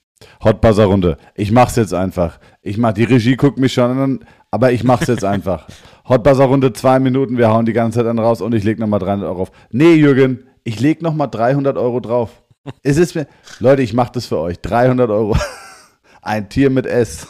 [0.44, 1.18] Hot Buzzer Runde.
[1.36, 2.40] Ich mach's jetzt einfach.
[2.62, 5.68] Ich mach, die Regie guckt mich schon an, aber ich mach's jetzt einfach.
[6.08, 8.78] Hot Buzzer Runde, zwei Minuten, wir hauen die ganze Zeit dann raus und ich leg
[8.78, 9.52] nochmal 300 Euro auf.
[9.72, 12.44] Nee, Jürgen, ich leg nochmal 300 Euro drauf.
[12.84, 13.28] Es ist mir,
[13.60, 14.60] Leute, ich mach das für euch.
[14.60, 15.36] 300 Euro.
[16.22, 17.28] Ein Tier mit S.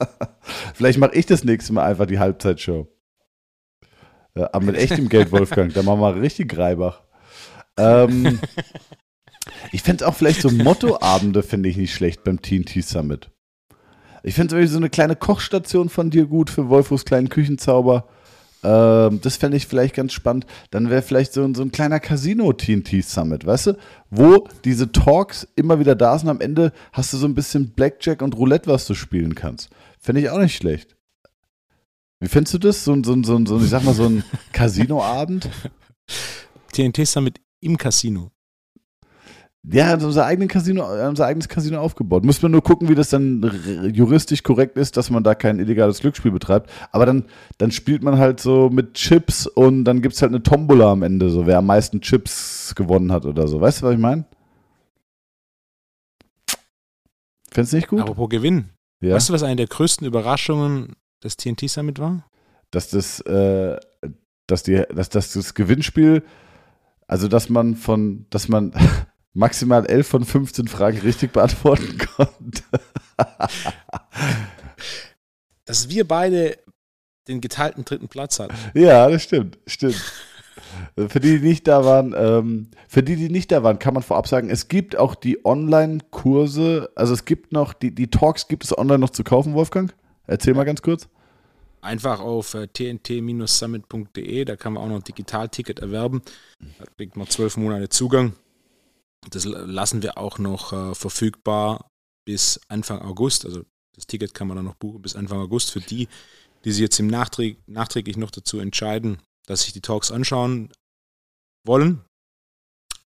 [0.74, 2.88] Vielleicht mache ich das nächste Mal einfach die Halbzeitshow.
[4.34, 5.74] Aber mit echtem Geld, Wolfgang.
[5.74, 7.02] Da machen wir richtig Greibach.
[7.76, 8.40] Ähm,
[9.72, 13.30] ich fände auch vielleicht so Mottoabende, finde ich nicht schlecht beim TNT Summit.
[14.22, 18.06] Ich finde so eine kleine Kochstation von dir gut für Wolfos kleinen Küchenzauber.
[18.62, 20.44] Ähm, das fände ich vielleicht ganz spannend.
[20.70, 23.78] Dann wäre vielleicht so, ein- so ein kleiner Casino-TNT Summit, weißt du?
[24.10, 26.28] Wo diese Talks immer wieder da sind.
[26.28, 29.70] Am Ende hast du so ein bisschen Blackjack und Roulette, was du spielen kannst.
[29.98, 30.94] Fände ich auch nicht schlecht.
[32.18, 32.84] Wie findest du das?
[32.84, 35.48] So, ein- so, ein- so, ein- so, ich sag mal, so ein Casino-Abend?
[36.72, 38.30] TNT Summit im Casino.
[39.62, 42.24] Ja, haben unser, eigenen Casino, haben unser eigenes Casino aufgebaut.
[42.24, 43.42] Muss man nur gucken, wie das dann
[43.92, 46.70] juristisch korrekt ist, dass man da kein illegales Glücksspiel betreibt.
[46.92, 47.26] Aber dann,
[47.58, 51.02] dann spielt man halt so mit Chips und dann gibt es halt eine Tombola am
[51.02, 53.60] Ende, so wer am meisten Chips gewonnen hat oder so.
[53.60, 54.24] Weißt du, was ich meine?
[57.50, 58.00] Findest du nicht gut?
[58.00, 58.70] Apropos Gewinn.
[59.00, 59.14] ja.
[59.14, 62.24] Weißt du, was eine der größten Überraschungen des TNT Summit war?
[62.70, 63.78] dass das, äh,
[64.46, 66.22] dass die, dass, dass das Gewinnspiel,
[67.06, 68.72] also dass man von, dass man
[69.32, 72.62] maximal 11 von 15 Fragen richtig beantworten konnte.
[75.64, 76.58] Dass wir beide
[77.28, 78.54] den geteilten dritten Platz hatten.
[78.74, 80.02] ja, das stimmt, stimmt.
[80.96, 84.02] Für die, die nicht da waren, ähm, für die, die nicht da waren, kann man
[84.02, 88.64] vorab sagen, es gibt auch die Online-Kurse, also es gibt noch, die, die Talks gibt
[88.64, 89.94] es online noch zu kaufen, Wolfgang?
[90.26, 91.08] Erzähl mal ganz kurz.
[91.80, 96.20] Einfach auf äh, tnt-summit.de, da kann man auch noch ein Digitalticket erwerben.
[96.78, 98.34] Da kriegt man zwölf Monate Zugang.
[99.28, 101.90] Das lassen wir auch noch äh, verfügbar
[102.24, 103.44] bis Anfang August.
[103.44, 103.64] Also
[103.94, 106.08] das Ticket kann man dann noch buchen bis Anfang August für die,
[106.64, 110.72] die sich jetzt im Nachträg, nachträglich noch dazu entscheiden, dass sich die Talks anschauen
[111.66, 112.02] wollen.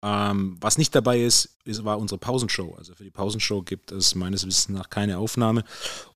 [0.05, 2.76] Ähm, was nicht dabei ist, ist, war unsere Pausenshow.
[2.78, 5.64] Also für die Pausenshow gibt es meines Wissens nach keine Aufnahme.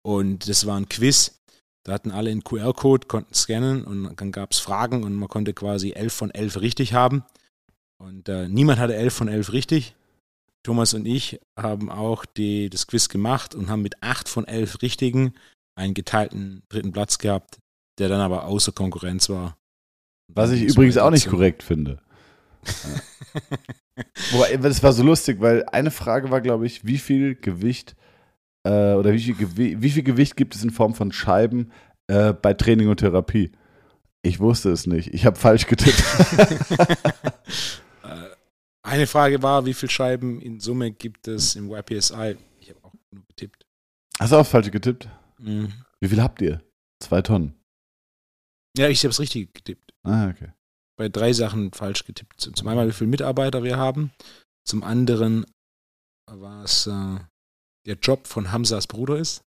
[0.04, 1.40] Und das war ein Quiz.
[1.84, 5.54] Da hatten alle einen QR-Code, konnten scannen und dann gab es Fragen und man konnte
[5.54, 7.24] quasi 11 von 11 richtig haben.
[8.02, 9.96] Und äh, niemand hatte 11 von 11 richtig.
[10.64, 14.82] Thomas und ich haben auch die, das Quiz gemacht und haben mit 8 von 11
[14.82, 15.34] Richtigen
[15.76, 17.60] einen geteilten dritten Platz gehabt,
[17.98, 19.58] der dann aber außer Konkurrenz war.
[20.28, 22.00] Was ich übrigens auch nicht korrekt finde.
[24.32, 27.96] Wobei, das war so lustig, weil eine Frage war, glaube ich, wie viel Gewicht
[28.64, 31.72] äh, oder wie viel, Gewi wie viel Gewicht gibt es in Form von Scheiben
[32.08, 33.52] äh, bei Training und Therapie?
[34.22, 35.14] Ich wusste es nicht.
[35.14, 36.04] Ich habe falsch getippt.
[38.84, 42.38] Eine Frage war, wie viele Scheiben in Summe gibt es im YPSI?
[42.60, 43.66] Ich habe auch nur getippt.
[44.20, 45.08] Hast du auch falsch getippt?
[45.38, 45.72] Mhm.
[46.00, 46.62] Wie viel habt ihr?
[47.00, 47.54] Zwei Tonnen.
[48.78, 49.94] Ja, ich habe es richtig getippt.
[50.04, 50.52] Ah, okay.
[50.98, 52.42] bei drei Sachen falsch getippt.
[52.42, 54.12] Zum einen, wie viele Mitarbeiter wir haben.
[54.66, 55.46] Zum anderen
[56.28, 57.20] war es äh,
[57.86, 59.44] der Job von Hamzas Bruder ist.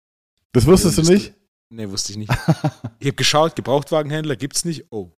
[0.52, 1.34] Das wusstest du nicht?
[1.72, 2.32] Ne, wusste ich nicht.
[3.00, 4.86] Ich habe geschaut, Gebrauchtwagenhändler gibt's nicht.
[4.90, 5.12] Oh.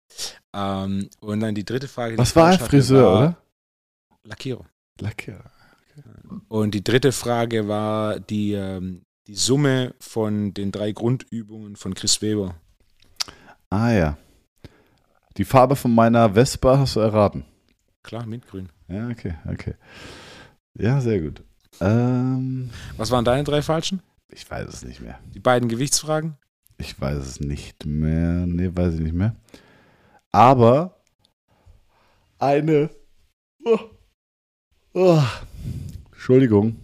[0.53, 2.17] Ähm, und dann die dritte Frage.
[2.17, 3.44] Was war Friseur, war oder?
[4.25, 4.65] Lackierer.
[4.99, 5.51] Lackierer.
[6.49, 12.21] Und die dritte Frage war die, ähm, die Summe von den drei Grundübungen von Chris
[12.21, 12.55] Weber.
[13.69, 14.17] Ah ja.
[15.37, 17.45] Die Farbe von meiner Vespa hast du erraten.
[18.03, 18.69] Klar, mintgrün.
[18.87, 19.75] Ja, okay, okay.
[20.77, 21.43] Ja, sehr gut.
[21.81, 24.01] Ähm, Was waren deine drei falschen?
[24.29, 25.19] ich weiß es nicht mehr.
[25.33, 26.37] Die beiden Gewichtsfragen?
[26.77, 28.45] Ich weiß es nicht mehr.
[28.45, 29.35] Nee, weiß ich nicht mehr.
[30.31, 31.01] Aber
[32.37, 32.89] eine.
[33.63, 33.79] Oh,
[34.95, 35.21] oh,
[36.11, 36.77] Entschuldigung.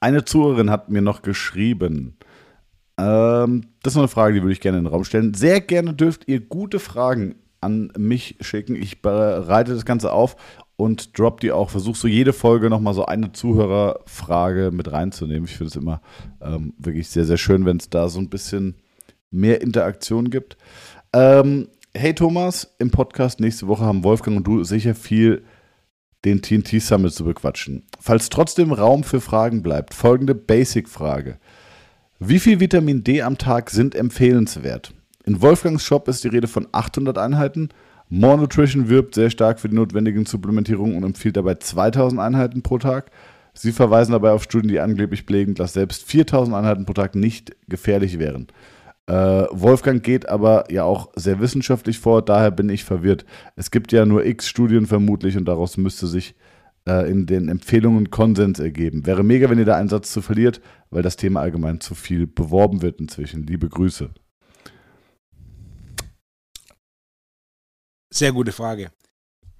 [0.00, 2.16] Eine Zuhörerin hat mir noch geschrieben.
[2.98, 5.34] Ähm, das ist eine Frage, die würde ich gerne in den Raum stellen.
[5.34, 8.74] Sehr gerne dürft ihr gute Fragen an mich schicken.
[8.76, 10.36] Ich bereite das Ganze auf
[10.76, 11.70] und drop die auch.
[11.70, 15.44] Versuche so jede Folge nochmal so eine Zuhörerfrage mit reinzunehmen.
[15.44, 16.00] Ich finde es immer
[16.42, 18.76] ähm, wirklich sehr, sehr schön, wenn es da so ein bisschen
[19.30, 20.56] mehr Interaktion gibt.
[21.12, 25.44] Ähm, hey Thomas, im Podcast nächste Woche haben Wolfgang und du sicher viel
[26.24, 27.82] den TNT Summit zu bequatschen.
[28.00, 31.38] Falls trotzdem Raum für Fragen bleibt, folgende Basic-Frage.
[32.18, 34.94] Wie viel Vitamin D am Tag sind empfehlenswert?
[35.26, 37.70] In Wolfgangs Shop ist die Rede von 800 Einheiten.
[38.08, 42.78] More Nutrition wirbt sehr stark für die notwendigen Supplementierungen und empfiehlt dabei 2000 Einheiten pro
[42.78, 43.10] Tag.
[43.54, 47.56] Sie verweisen dabei auf Studien, die angeblich belegen, dass selbst 4000 Einheiten pro Tag nicht
[47.68, 48.48] gefährlich wären.
[49.06, 49.12] Äh,
[49.50, 53.26] Wolfgang geht aber ja auch sehr wissenschaftlich vor, daher bin ich verwirrt.
[53.54, 56.34] Es gibt ja nur x Studien vermutlich und daraus müsste sich
[56.88, 59.04] äh, in den Empfehlungen Konsens ergeben.
[59.04, 62.26] Wäre mega, wenn ihr da einen Satz zu verliert, weil das Thema allgemein zu viel
[62.26, 63.46] beworben wird inzwischen.
[63.46, 64.10] Liebe Grüße.
[68.10, 68.90] Sehr gute Frage.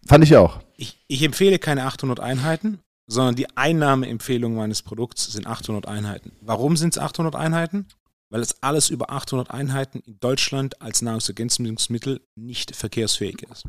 [0.06, 0.60] Fand ich auch.
[0.76, 6.32] Ich, ich empfehle keine 800 Einheiten, sondern die Einnahmeempfehlung meines Produkts sind 800 Einheiten.
[6.40, 7.86] Warum sind es 800 Einheiten?
[8.30, 13.64] Weil es alles über 800 Einheiten in Deutschland als Nahrungsergänzungsmittel nicht verkehrsfähig ist.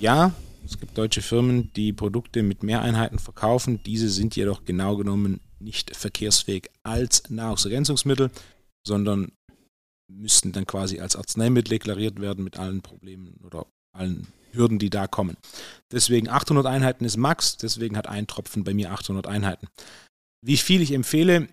[0.00, 0.32] Ja,
[0.64, 3.80] es gibt deutsche Firmen, die Produkte mit mehr Einheiten verkaufen.
[3.84, 8.30] Diese sind jedoch genau genommen nicht verkehrsfähig als Nahrungsergänzungsmittel,
[8.86, 9.32] sondern
[10.08, 15.06] müssten dann quasi als Arzneimittel deklariert werden mit allen Problemen oder allen Hürden, die da
[15.06, 15.36] kommen.
[15.92, 19.68] Deswegen 800 Einheiten ist Max, deswegen hat ein Tropfen bei mir 800 Einheiten.
[20.44, 21.48] Wie viel ich empfehle,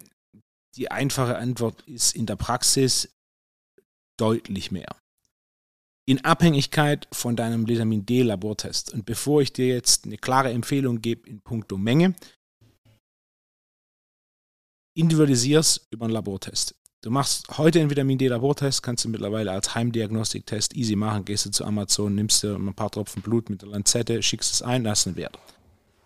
[0.75, 3.09] die einfache Antwort ist in der Praxis
[4.17, 4.95] deutlich mehr
[6.05, 8.93] in Abhängigkeit von deinem Vitamin D-Labortest.
[8.93, 12.13] Und bevor ich dir jetzt eine klare Empfehlung gebe in puncto Menge,
[14.95, 16.75] individualisierst über einen Labortest.
[17.01, 21.25] Du machst heute einen Vitamin D-Labortest, kannst du mittlerweile als Heimdiagnostiktest easy machen.
[21.25, 24.61] Gehst du zu Amazon, nimmst dir ein paar Tropfen Blut mit der Lanzette, schickst es
[24.61, 25.37] ein, hast einen Wert.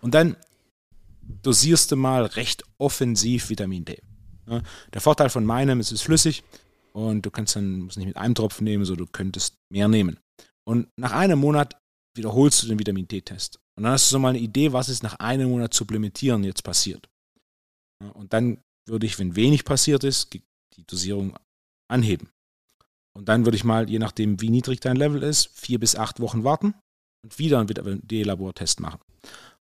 [0.01, 0.38] Und dann
[1.43, 4.01] dosierst du mal recht offensiv Vitamin D.
[4.47, 6.43] Der Vorteil von meinem, es ist flüssig,
[6.93, 10.19] und du kannst dann, musst nicht mit einem Tropfen nehmen, sondern du könntest mehr nehmen.
[10.67, 11.77] Und nach einem Monat
[12.15, 13.59] wiederholst du den Vitamin D-Test.
[13.75, 16.63] Und dann hast du so mal eine Idee, was ist nach einem Monat Supplementieren jetzt
[16.63, 17.07] passiert.
[18.13, 20.41] Und dann würde ich, wenn wenig passiert ist, die
[20.87, 21.37] Dosierung
[21.87, 22.29] anheben.
[23.13, 26.19] Und dann würde ich mal, je nachdem, wie niedrig dein Level ist, vier bis acht
[26.19, 26.73] Wochen warten
[27.23, 29.01] und wieder einen D-Labortest machen.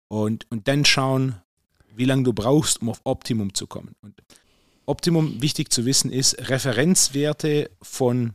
[0.10, 1.42] Und, und dann schauen,
[1.94, 3.96] wie lange du brauchst, um auf Optimum zu kommen.
[4.02, 4.22] Und
[4.88, 8.34] Optimum, wichtig zu wissen, ist, Referenzwerte von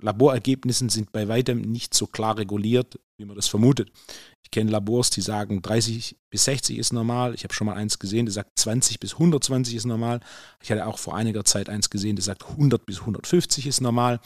[0.00, 3.90] Laborergebnissen sind bei weitem nicht so klar reguliert, wie man das vermutet.
[4.42, 7.34] Ich kenne Labors, die sagen 30 bis 60 ist normal.
[7.34, 10.20] Ich habe schon mal eins gesehen, der sagt 20 bis 120 ist normal.
[10.62, 14.20] Ich hatte auch vor einiger Zeit eins gesehen, der sagt 100 bis 150 ist normal.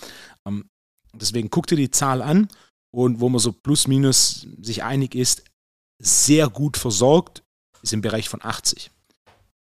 [0.46, 0.68] Ähm,
[1.14, 2.48] deswegen guck dir die Zahl an
[2.90, 5.44] und wo man so plus minus sich einig ist,
[6.02, 7.42] sehr gut versorgt,
[7.82, 8.90] ist im Bereich von 80.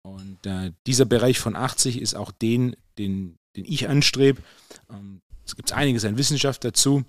[0.05, 4.41] Und äh, dieser Bereich von 80 ist auch den, den, den ich anstrebe.
[4.89, 7.03] Ähm, es gibt einiges an Wissenschaft dazu.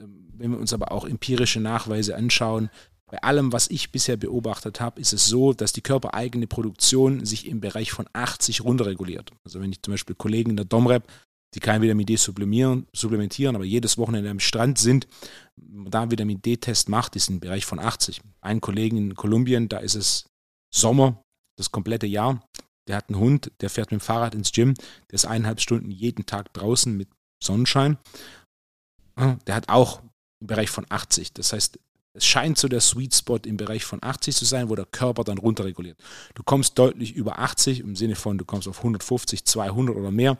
[0.00, 2.68] Ähm, wenn wir uns aber auch empirische Nachweise anschauen,
[3.06, 7.46] bei allem, was ich bisher beobachtet habe, ist es so, dass die körpereigene Produktion sich
[7.46, 9.30] im Bereich von 80 runterreguliert.
[9.44, 11.04] Also wenn ich zum Beispiel Kollegen in der Domrep,
[11.54, 15.06] die kein Vitamin D supplementieren, supplementieren, aber jedes Wochenende am Strand sind,
[15.56, 18.20] da einen Vitamin D-Test macht, ist im Bereich von 80.
[18.40, 20.26] Ein Kollegen in Kolumbien, da ist es
[20.72, 21.24] Sommer,
[21.60, 22.42] das komplette Jahr.
[22.88, 24.74] Der hat einen Hund, der fährt mit dem Fahrrad ins Gym,
[25.10, 27.08] der ist eineinhalb Stunden jeden Tag draußen mit
[27.42, 27.98] Sonnenschein.
[29.46, 30.02] Der hat auch
[30.40, 31.34] im Bereich von 80.
[31.34, 31.78] Das heißt,
[32.12, 35.22] es scheint so der Sweet Spot im Bereich von 80 zu sein, wo der Körper
[35.22, 35.98] dann runterreguliert.
[36.34, 40.36] Du kommst deutlich über 80 im Sinne von, du kommst auf 150, 200 oder mehr.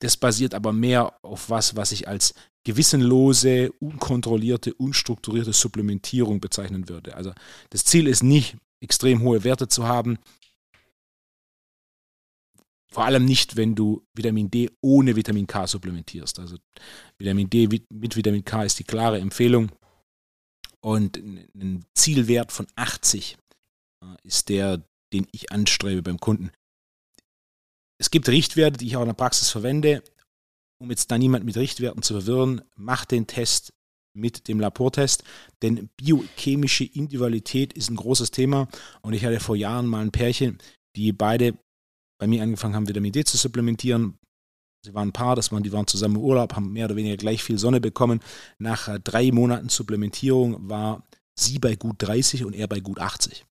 [0.00, 2.34] Das basiert aber mehr auf was, was ich als
[2.64, 7.16] gewissenlose, unkontrollierte, unstrukturierte Supplementierung bezeichnen würde.
[7.16, 7.32] Also
[7.70, 10.18] das Ziel ist nicht, extrem hohe Werte zu haben.
[12.90, 16.38] Vor allem nicht, wenn du Vitamin D ohne Vitamin K supplementierst.
[16.38, 16.56] Also
[17.18, 19.70] Vitamin D mit Vitamin K ist die klare Empfehlung.
[20.80, 23.36] Und ein Zielwert von 80
[24.02, 26.50] äh, ist der, den ich anstrebe beim Kunden.
[28.00, 30.02] Es gibt Richtwerte, die ich auch in der Praxis verwende.
[30.80, 33.72] Um jetzt da niemand mit Richtwerten zu verwirren, mach den Test
[34.18, 35.24] mit dem Laportest,
[35.62, 38.68] denn biochemische Individualität ist ein großes Thema
[39.02, 40.58] und ich hatte vor Jahren mal ein Pärchen,
[40.96, 41.54] die beide
[42.18, 44.18] bei mir angefangen haben, Vitamin D zu supplementieren.
[44.84, 47.16] Sie waren ein Paar, das waren, die waren zusammen im Urlaub, haben mehr oder weniger
[47.16, 48.20] gleich viel Sonne bekommen.
[48.58, 51.06] Nach äh, drei Monaten Supplementierung war
[51.38, 53.44] sie bei gut 30 und er bei gut 80.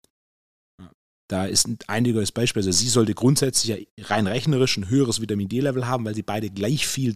[1.29, 2.61] Da ist ein einiges Beispiel.
[2.61, 6.87] Also sie sollte grundsätzlich rein rechnerisch ein höheres Vitamin D-Level haben, weil sie beide gleich
[6.87, 7.13] viel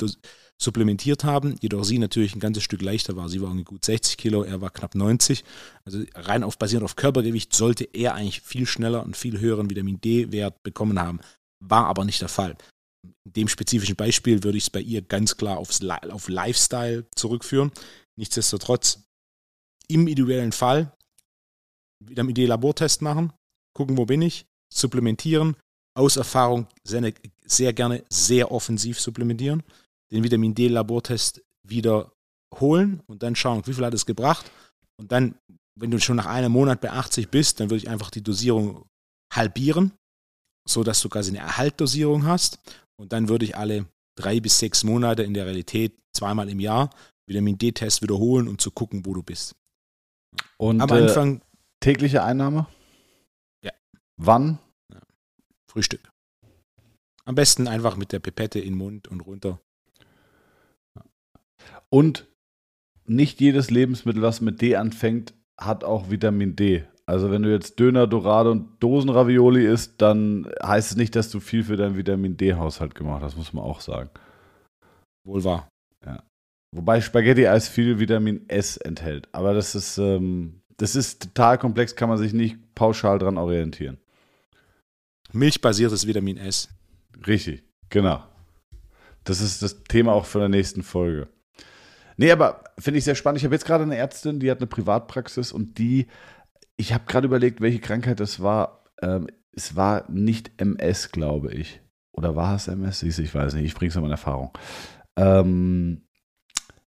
[0.61, 1.55] supplementiert haben.
[1.61, 3.29] Jedoch sie natürlich ein ganzes Stück leichter war.
[3.29, 5.45] Sie war irgendwie gut 60 Kilo, er war knapp 90.
[5.85, 10.01] Also rein auf basierend auf Körpergewicht sollte er eigentlich viel schneller und viel höheren Vitamin
[10.01, 11.21] D-Wert bekommen haben.
[11.63, 12.57] War aber nicht der Fall.
[13.25, 17.71] In dem spezifischen Beispiel würde ich es bei ihr ganz klar aufs, auf Lifestyle zurückführen.
[18.17, 19.03] Nichtsdestotrotz
[19.87, 20.91] im individuellen Fall
[22.03, 23.31] Vitamin D-Labortest machen,
[23.73, 25.55] gucken, wo bin ich, supplementieren,
[25.95, 27.13] aus Erfahrung sehr,
[27.45, 29.63] sehr gerne sehr offensiv supplementieren,
[30.11, 34.49] den Vitamin D-Labortest wiederholen und dann schauen, wie viel hat es gebracht.
[34.97, 35.35] Und dann,
[35.75, 38.85] wenn du schon nach einem Monat bei 80 bist, dann würde ich einfach die Dosierung
[39.33, 39.93] halbieren,
[40.67, 42.59] sodass du quasi eine Erhaltdosierung hast.
[42.97, 46.89] Und dann würde ich alle drei bis sechs Monate in der Realität zweimal im Jahr
[47.27, 49.55] Vitamin D-Test wiederholen, um zu gucken, wo du bist.
[50.57, 51.41] Und Am äh, Anfang
[51.79, 52.67] tägliche Einnahme?
[54.21, 54.25] Ja.
[54.25, 54.59] Wann?
[55.71, 56.09] Frühstück.
[57.25, 59.59] Am besten einfach mit der Pipette in den Mund und runter.
[61.89, 62.27] Und
[63.05, 66.85] nicht jedes Lebensmittel, was mit D anfängt, hat auch Vitamin D.
[67.05, 71.39] Also wenn du jetzt Döner, Dorade und Dosenravioli isst, dann heißt es nicht, dass du
[71.39, 74.09] viel für deinen Vitamin D-Haushalt gemacht hast, muss man auch sagen.
[75.25, 75.67] Wohl wahr.
[76.73, 79.27] Wobei Spaghetti-Eis viel Vitamin S enthält.
[79.33, 83.97] Aber das ist, ähm, das ist total komplex, kann man sich nicht pauschal dran orientieren.
[85.33, 86.69] Milchbasiertes Vitamin S.
[87.25, 88.23] Richtig, genau.
[89.23, 91.27] Das ist das Thema auch von der nächsten Folge.
[92.17, 93.39] Nee, aber finde ich sehr spannend.
[93.39, 96.07] Ich habe jetzt gerade eine Ärztin, die hat eine Privatpraxis und die,
[96.75, 98.85] ich habe gerade überlegt, welche Krankheit das war.
[99.01, 101.81] Ähm, es war nicht MS, glaube ich.
[102.11, 103.03] Oder war es MS?
[103.03, 103.65] Ich weiß nicht.
[103.65, 104.51] Ich bringe es in Erfahrung.
[105.15, 106.07] Ähm,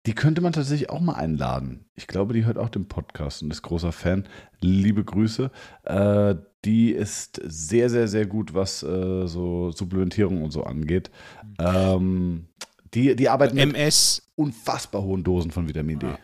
[0.07, 1.87] die könnte man tatsächlich auch mal einladen.
[1.95, 4.28] Ich glaube, die hört auch den Podcast und ist großer Fan.
[4.61, 5.51] Liebe Grüße.
[5.85, 6.35] Äh,
[6.65, 11.11] die ist sehr, sehr, sehr gut, was äh, so Supplementierung und so angeht.
[11.59, 12.47] Ähm,
[12.95, 16.07] die, die arbeitet mit MS, unfassbar hohen Dosen von Vitamin D.
[16.07, 16.19] Ja.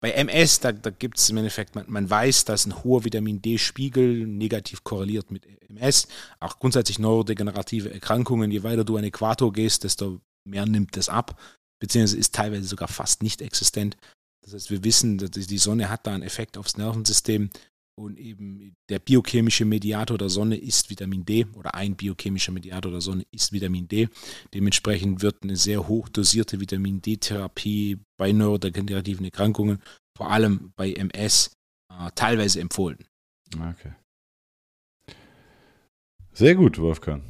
[0.00, 3.42] bei MS, da, da gibt es im Endeffekt, man, man weiß, dass ein hoher Vitamin
[3.42, 6.08] D-Spiegel negativ korreliert mit MS.
[6.40, 11.40] Auch grundsätzlich neurodegenerative Erkrankungen, je weiter du an Äquator gehst, desto mehr nimmt es ab,
[11.80, 13.96] beziehungsweise ist teilweise sogar fast nicht existent.
[14.42, 17.50] Das heißt, wir wissen, dass die Sonne hat da einen Effekt aufs Nervensystem
[17.96, 23.00] und eben der biochemische Mediator der Sonne ist Vitamin D oder ein biochemischer Mediator der
[23.00, 24.08] Sonne ist Vitamin D.
[24.52, 29.80] Dementsprechend wird eine sehr hoch dosierte Vitamin D-Therapie bei neurodegenerativen Erkrankungen,
[30.16, 31.52] vor allem bei MS,
[31.92, 32.98] äh, teilweise empfohlen.
[33.54, 33.92] Okay.
[36.32, 37.22] Sehr gut, Wolfgang.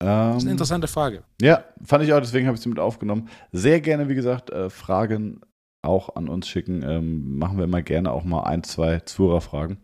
[0.00, 1.24] Das ist eine Ähm, interessante Frage.
[1.40, 3.28] Ja, fand ich auch, deswegen habe ich sie mit aufgenommen.
[3.50, 5.40] Sehr gerne, wie gesagt, äh, Fragen
[5.88, 6.82] auch an uns schicken.
[6.82, 9.78] Ähm, machen wir immer gerne auch mal ein, zwei Zuhörerfragen.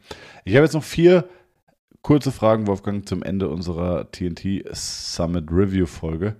[0.44, 1.28] Ich habe jetzt noch vier
[2.02, 6.36] kurze Fragen, Wolfgang, zum Ende unserer TNT Summit Review Folge.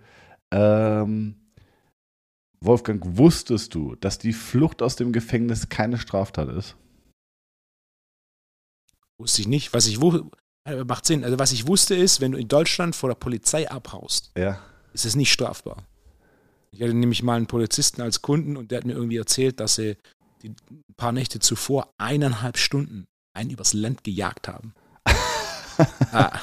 [0.52, 1.36] Ähm,
[2.60, 6.76] Wolfgang, wusstest du, dass die Flucht aus dem Gefängnis keine Straftat ist?
[9.18, 9.72] Wusste ich nicht.
[9.72, 10.24] Was ich wusste,
[10.86, 11.24] macht Sinn.
[11.24, 14.60] Also was ich wusste ist, wenn du in Deutschland vor der Polizei abhaust, Ja.
[14.92, 15.84] ist es nicht strafbar.
[16.74, 19.76] Ich hatte nämlich mal einen Polizisten als Kunden und der hat mir irgendwie erzählt, dass
[19.76, 19.96] sie
[20.42, 24.74] die, ein paar Nächte zuvor eineinhalb Stunden einen übers Land gejagt haben.
[26.12, 26.40] ah.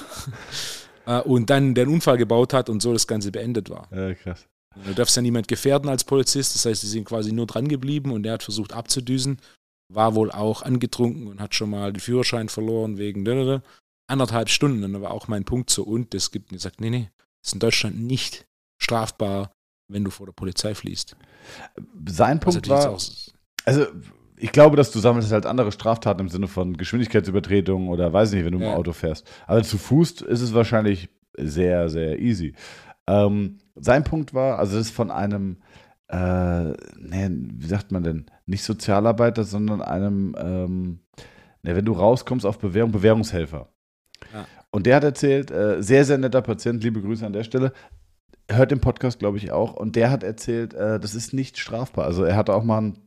[1.05, 3.87] Äh, und dann den Unfall gebaut hat und so das Ganze beendet war.
[3.91, 4.47] Ja, krass.
[4.85, 8.11] Du darfst ja niemand gefährden als Polizist, das heißt, sie sind quasi nur dran geblieben
[8.11, 9.41] und der hat versucht abzudüsen,
[9.89, 13.61] war wohl auch angetrunken und hat schon mal den Führerschein verloren wegen
[14.07, 14.83] anderthalb Stunden.
[14.83, 17.09] Und da war auch mein Punkt so, und es gibt gesagt, nee, nee,
[17.41, 18.45] das ist in Deutschland nicht
[18.81, 19.51] strafbar,
[19.91, 21.15] wenn du vor der Polizei fließt.
[22.07, 22.97] Sein Was Punkt war,
[23.65, 23.85] Also,
[24.37, 28.43] ich glaube, dass du sammelst halt andere Straftaten im Sinne von Geschwindigkeitsübertretung oder weiß nicht,
[28.43, 28.73] wenn du im Ja.
[28.75, 29.29] Auto fährst.
[29.45, 32.55] Aber zu Fuß ist es wahrscheinlich sehr, sehr easy.
[33.07, 35.57] Ähm, sein Punkt war, also das ist von einem,
[36.07, 40.99] äh, nee, wie sagt man denn, nicht Sozialarbeiter, sondern einem, ähm,
[41.61, 43.69] ne, wenn du rauskommst auf Bewährung, Bewährungshelfer.
[44.33, 44.45] Ja.
[44.71, 47.73] Und der hat erzählt, äh, sehr, sehr netter Patient, liebe Grüße an der Stelle,
[48.55, 49.73] hört den Podcast, glaube ich, auch.
[49.73, 52.05] Und der hat erzählt, äh, das ist nicht strafbar.
[52.05, 52.97] Also er hatte auch mal ein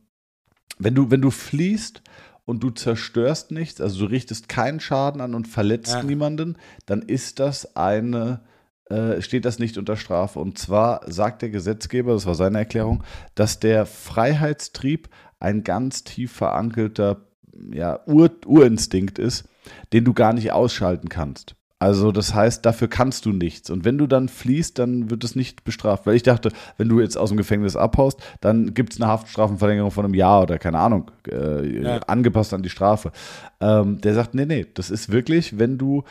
[0.77, 2.01] wenn du, wenn du fliehst
[2.45, 6.03] und du zerstörst nichts, also du richtest keinen Schaden an und verletzt Ja.
[6.03, 8.41] niemanden, dann ist das eine,
[8.89, 10.39] äh, steht das nicht unter Strafe.
[10.39, 16.31] Und zwar sagt der Gesetzgeber, das war seine Erklärung, dass der Freiheitstrieb ein ganz tief
[16.31, 17.27] verankerter
[17.71, 19.47] ja, Ur Urinstinkt ist,
[19.93, 21.55] den du gar nicht ausschalten kannst.
[21.77, 23.69] Also das heißt, dafür kannst du nichts.
[23.69, 26.05] Und wenn du dann fliehst, dann wird es nicht bestraft.
[26.05, 29.91] Weil ich dachte, wenn du jetzt aus dem Gefängnis abhaust, dann gibt es eine Haftstrafenverlängerung
[29.91, 31.97] von einem Jahr oder keine Ahnung, äh, Ja.
[32.07, 33.11] angepasst an die Strafe.
[33.59, 36.03] Ähm, der sagt, nee, nee, das ist wirklich, wenn du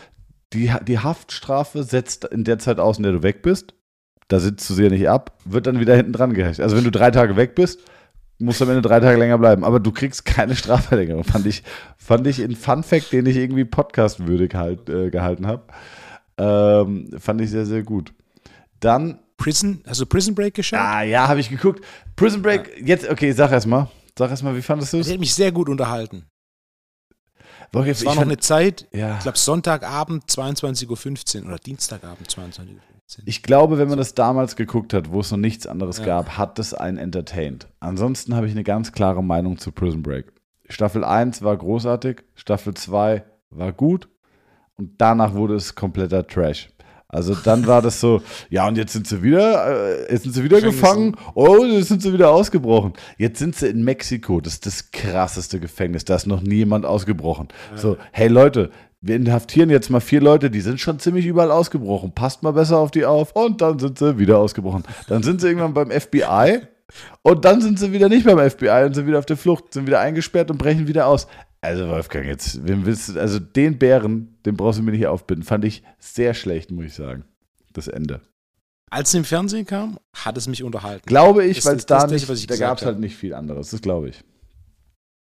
[0.53, 3.75] die, die Haftstrafe setzt in der Zeit aus, in der du weg bist,
[4.29, 6.61] da sitzt du sie ja nicht ab, wird dann wieder hinten dran gerechnet.
[6.61, 7.81] Also wenn du drei Tage weg bist,
[8.39, 9.65] musst am Ende drei Tage länger bleiben.
[9.65, 11.25] Aber du kriegst keine Strafverlängerung.
[11.25, 11.63] Fand ich,
[11.97, 15.65] fand ich ein Fun Fact, den ich irgendwie podcastwürdig halt, äh, gehalten habe.
[16.37, 18.13] Ähm, fand ich sehr, sehr gut.
[18.81, 20.79] Dann, Prison, hast du Prison Break geschaut?
[20.81, 21.85] ah ja, habe ich geguckt.
[22.17, 23.89] Prison Break, jetzt, okay, sag erst mal.
[24.19, 25.11] Sag erst mal, wie fandest du es?
[25.11, 26.27] hat mich sehr gut unterhalten.
[27.73, 29.17] Wolfgang, Es ich war noch fand- eine Zeit, ja.
[29.17, 32.67] ich glaube Sonntagabend 22.15 Uhr oder Dienstagabend 22.15 Uhr.
[33.15, 33.29] Sind.
[33.29, 36.05] Ich glaube, wenn man das damals geguckt hat, wo es noch nichts anderes Ja.
[36.05, 37.67] gab, hat das einen entertained.
[37.81, 40.27] Ansonsten habe ich eine ganz klare Meinung zu Prison Break.
[40.69, 44.09] Staffel 1 war großartig, Staffel 2 war gut
[44.77, 46.71] und danach wurde es kompletter Trash.
[47.07, 49.67] Also dann war das so, ja und jetzt sind sie wieder,
[50.07, 52.95] äh, jetzt sind sie wieder gefangen, oh, jetzt sind sie wieder ausgebrochen.
[53.19, 56.87] Jetzt sind sie in Mexiko, das ist das krasseste Gefängnis, da ist noch nie jemand
[56.87, 57.49] ausgebrochen.
[57.77, 58.71] So, hey Leute,
[59.07, 62.13] wir inhaftieren jetzt mal vier Leute, die sind schon ziemlich überall ausgebrochen.
[62.13, 64.85] Passt mal besser auf die auf und dann sind sie wieder ausgebrochen.
[65.09, 66.63] Dann sind sie irgendwann beim FBI
[67.21, 69.87] und dann sind sie wieder nicht beim FBI und sind wieder auf der Flucht, sind
[69.87, 71.27] wieder eingesperrt und brechen wieder aus.
[71.61, 75.45] Also Wolfgang, jetzt, wem willst du, also den Bären, den brauchst du mir nicht aufbinden,
[75.45, 77.25] fand ich sehr schlecht, muss ich sagen.
[77.75, 78.23] Das Ende.
[78.91, 81.05] Als es im Fernsehen kam, hat es mich unterhalten.
[81.07, 83.71] Glaube ich, weil es da nicht, was ich da gab es halt nicht viel anderes,
[83.71, 84.25] das glaube ich.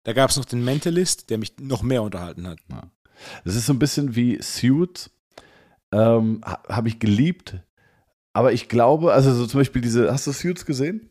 [0.03, 2.59] Da gab es noch den Mentalist, der mich noch mehr unterhalten hat.
[3.45, 5.11] Das ist so ein bisschen wie Suits.
[5.91, 7.57] Ähm, ha- Habe ich geliebt.
[8.33, 11.09] Aber ich glaube, also so zum Beispiel diese, hast du Suits gesehen?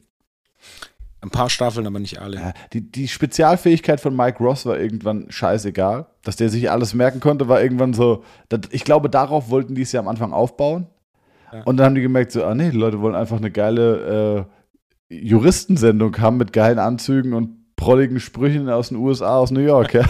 [1.20, 2.36] Ein paar Staffeln, aber nicht alle.
[2.36, 6.06] Ja, die, die Spezialfähigkeit von Mike Ross war irgendwann scheißegal.
[6.22, 8.22] Dass der sich alles merken konnte, war irgendwann so.
[8.70, 10.86] Ich glaube, darauf wollten die es ja am Anfang aufbauen.
[11.52, 11.62] Ja.
[11.64, 14.46] Und dann haben die gemerkt, so, ah nee, die Leute wollen einfach eine geile
[15.10, 19.94] äh, Juristensendung haben mit geilen Anzügen und prolligen Sprüchen aus den USA, aus New York.
[19.94, 20.04] Ja.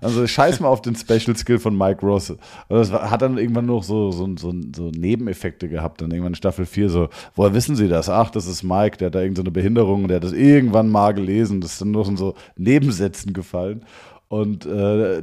[0.00, 2.30] Also scheiß mal auf den Special Skill von Mike Ross.
[2.30, 6.64] Und das hat dann irgendwann noch so, so, so, so Nebeneffekte gehabt, dann irgendwann Staffel
[6.64, 8.08] 4 so, woher wissen Sie das?
[8.08, 11.12] Ach, das ist Mike, der hat da irgendeine so Behinderung, der hat das irgendwann mal
[11.12, 13.84] gelesen, das ist dann noch in so Nebensätzen gefallen.
[14.28, 15.22] Und äh,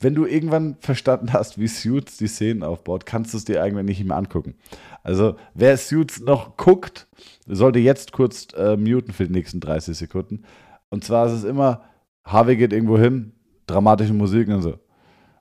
[0.00, 3.98] wenn du irgendwann verstanden hast, wie Suits die Szenen aufbaut, kannst du es dir eigentlich
[3.98, 4.54] nicht mehr angucken.
[5.02, 7.08] Also, wer Suits noch guckt,
[7.46, 10.42] sollte jetzt kurz äh, muten für die nächsten 30 Sekunden.
[10.90, 11.82] Und zwar ist es immer,
[12.24, 13.32] Harvey geht irgendwo hin,
[13.66, 14.78] dramatische Musik und so,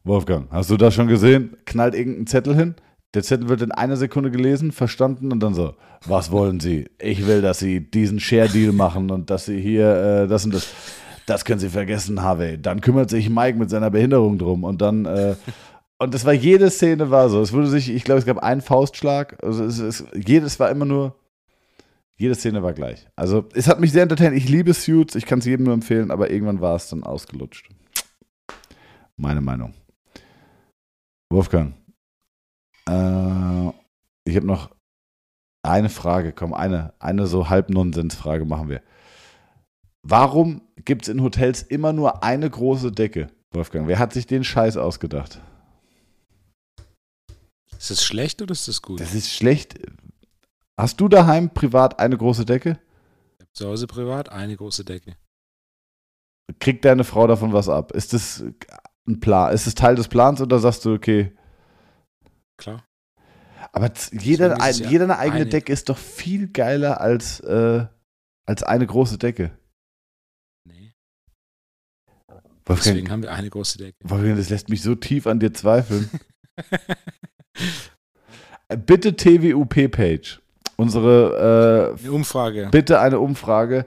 [0.03, 1.57] Wolfgang, hast du das schon gesehen?
[1.65, 2.75] Knallt irgendein Zettel hin.
[3.13, 5.75] Der Zettel wird in einer Sekunde gelesen, verstanden und dann so,
[6.05, 6.89] was wollen Sie?
[6.97, 10.67] Ich will, dass Sie diesen Share-Deal machen und dass Sie hier äh, das und das.
[11.27, 12.59] Das können Sie vergessen, Harvey.
[12.59, 15.35] Dann kümmert sich Mike mit seiner Behinderung drum und dann äh,
[15.99, 17.41] und das war jede Szene war so.
[17.41, 19.37] Es wurde sich, ich glaube, es gab einen Faustschlag.
[19.43, 21.13] Also es, es, jedes war immer nur,
[22.21, 23.07] jede Szene war gleich.
[23.15, 24.37] Also es hat mich sehr entertained.
[24.37, 27.67] Ich liebe Suits, ich kann es jedem nur empfehlen, aber irgendwann war es dann ausgelutscht.
[29.17, 29.73] Meine Meinung.
[31.31, 31.73] Wolfgang,
[32.87, 33.69] äh,
[34.25, 34.69] ich habe noch
[35.63, 36.31] eine Frage.
[36.31, 38.83] Komm, eine, eine so Halbnonsensfrage machen wir.
[40.03, 43.27] Warum gibt es in Hotels immer nur eine große Decke?
[43.51, 45.41] Wolfgang, wer hat sich den Scheiß ausgedacht?
[47.77, 48.99] Ist das schlecht oder ist das gut?
[48.99, 49.79] Das ist schlecht.
[50.81, 52.79] Hast du daheim privat eine große Decke?
[53.53, 55.15] Zu Hause privat eine große Decke.
[56.59, 57.91] Kriegt deine Frau davon was ab?
[57.91, 58.43] Ist das
[59.07, 59.53] ein Plan?
[59.53, 61.37] Ist es Teil des Plans oder sagst du, okay,
[62.57, 62.83] Klar.
[63.71, 65.49] aber jeder, ein, jeder eine eigene eine.
[65.49, 67.85] Decke ist doch viel geiler als, äh,
[68.47, 69.51] als eine große Decke.
[70.67, 70.95] Nee.
[72.65, 73.97] Wolfgang, Deswegen haben wir eine große Decke.
[74.03, 76.09] Wolfgang, das lässt mich so tief an dir zweifeln.
[78.69, 80.40] Äh, Bitte TWUP-Page.
[80.81, 82.69] Unsere äh, Eine Umfrage.
[82.71, 83.85] bitte eine Umfrage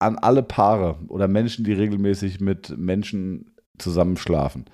[0.00, 4.64] an alle Paare oder Menschen, die regelmäßig mit Menschen zusammenschlafen.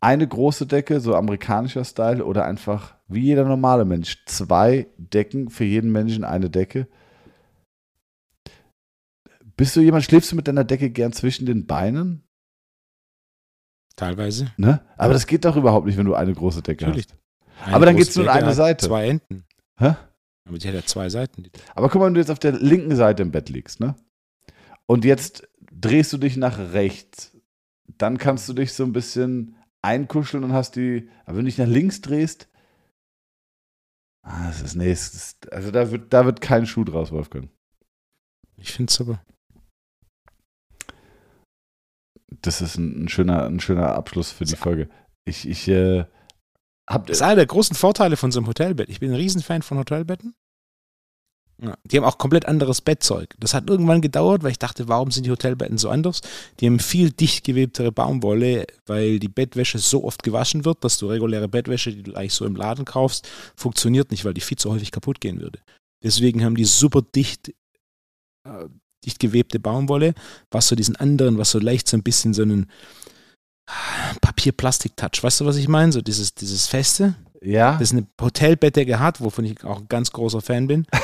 [0.00, 4.24] Eine große Decke, so amerikanischer Style, oder einfach wie jeder normale Mensch.
[4.26, 6.88] Zwei Decken für jeden Menschen eine Decke.
[9.56, 12.24] Bist du jemand, schläfst du mit deiner Decke gern zwischen den Beinen?
[13.94, 14.50] Teilweise.
[14.56, 14.80] Ne?
[14.96, 17.06] Aber das geht doch überhaupt nicht, wenn du eine große Decke Natürlich.
[17.08, 17.66] hast.
[17.66, 18.86] Eine Aber dann große geht's nur Decke eine Seite.
[18.86, 19.44] Zwei Enden.
[19.78, 19.94] Hä?
[20.44, 21.48] Aber die hat ja zwei Seiten.
[21.74, 23.94] Aber guck mal, wenn du jetzt auf der linken Seite im Bett liegst, ne?
[24.86, 27.36] Und jetzt drehst du dich nach rechts.
[27.98, 31.08] Dann kannst du dich so ein bisschen einkuscheln und hast die.
[31.24, 32.48] Aber wenn du dich nach links drehst.
[34.24, 37.50] Ah, das ist, nee, es ist, also da wird, da wird kein Schuh draus, Wolfgang.
[38.56, 39.20] Ich finde es aber.
[42.40, 44.88] Das ist ein, ein, schöner, ein schöner Abschluss für die Folge.
[45.24, 46.04] Ich, ich, äh,
[46.92, 48.88] hab, Das ist einer der großen Vorteile von so einem Hotelbett.
[48.88, 50.34] Ich bin ein Riesenfan von Hotelbetten.
[51.62, 53.36] Ja, die haben auch komplett anderes Bettzeug.
[53.38, 56.20] Das hat irgendwann gedauert, weil ich dachte, warum sind die Hotelbetten so anders?
[56.58, 61.06] Die haben viel dicht gewebtere Baumwolle, weil die Bettwäsche so oft gewaschen wird, dass du
[61.06, 64.72] reguläre Bettwäsche, die du eigentlich so im Laden kaufst, funktioniert nicht, weil die viel zu
[64.72, 65.60] häufig kaputt gehen würde.
[66.02, 67.50] Deswegen haben die super dicht,
[68.44, 68.66] äh,
[69.04, 70.14] dicht gewebte Baumwolle,
[70.50, 72.66] was so diesen anderen, was so leicht so ein bisschen so einen
[74.20, 75.22] Papier-Plastik-Touch.
[75.22, 75.92] Weißt du, was ich meine?
[75.92, 80.40] So dieses, dieses Feste ja, das eine Hotelbettdecke hat, wovon ich auch ein ganz großer
[80.40, 80.86] Fan bin.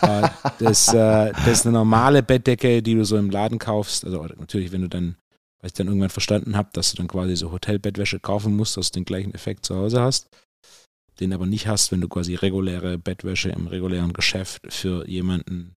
[0.00, 0.28] Äh,
[0.60, 4.04] das, äh, das ist eine normale Bettdecke, die du so im Laden kaufst.
[4.04, 5.16] Also natürlich, wenn du dann,
[5.58, 8.92] weil ich dann irgendwann verstanden habe, dass du dann quasi so Hotelbettwäsche kaufen musst, dass
[8.92, 10.28] du den gleichen Effekt zu Hause hast.
[11.18, 15.74] den aber nicht hast, wenn du quasi reguläre Bettwäsche im regulären Geschäft für jemanden.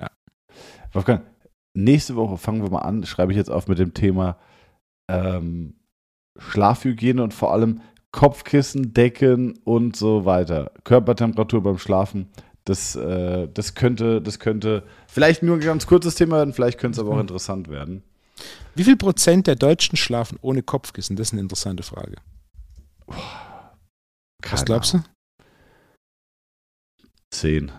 [0.00, 0.08] Ja.
[0.92, 1.26] Wolfgang,
[1.74, 4.38] nächste Woche fangen wir mal an, schreibe ich jetzt auf mit dem Thema
[5.10, 5.74] ähm,
[6.38, 7.80] Schlafhygiene und vor allem
[8.12, 10.72] Kopfkissen, Decken und so weiter.
[10.84, 12.28] Körpertemperatur beim Schlafen.
[12.64, 16.96] Das, äh, das, könnte, das könnte vielleicht nur ein ganz kurzes Thema werden, vielleicht könnte
[16.96, 17.22] es aber auch mhm.
[17.22, 18.02] interessant werden.
[18.74, 21.16] Wie viel Prozent der Deutschen schlafen ohne Kopfkissen?
[21.16, 22.16] Das ist eine interessante Frage.
[24.48, 25.02] Was glaubst du?
[27.30, 27.70] Zehn.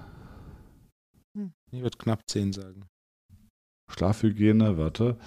[1.36, 2.86] Hm, ich würde knapp zehn sagen.
[3.92, 5.18] Schlafhygiene, warte.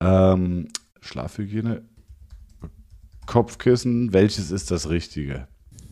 [0.00, 0.68] Ähm,
[1.00, 1.82] Schlafhygiene.
[3.26, 5.46] Kopfkissen, welches ist das Richtige?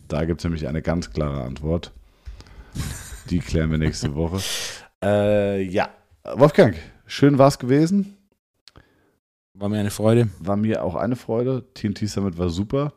[0.09, 1.93] Da gibt es nämlich eine ganz klare Antwort.
[3.31, 4.41] Die klären wir nächste Woche.
[5.01, 5.91] Äh, ja,
[6.25, 6.75] Wolfgang,
[7.07, 8.17] schön war es gewesen.
[9.55, 10.29] War mir eine Freude.
[10.41, 11.73] War mir auch eine Freude.
[11.73, 12.95] TNT Summit war super.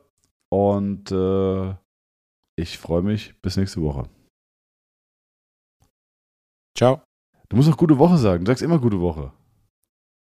[0.50, 1.76] Und äh,
[2.56, 3.40] ich freue mich.
[3.44, 4.10] Bis nächste Woche.
[6.76, 7.04] Ciao.
[7.50, 8.46] Du musst auch gute Woche sagen.
[8.46, 9.32] Du sagst immer gute Woche.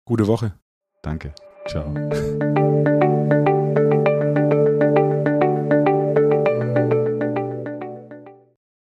[0.06, 0.58] Gute Woche.
[1.02, 1.34] Danke.
[1.68, 2.89] Ciao.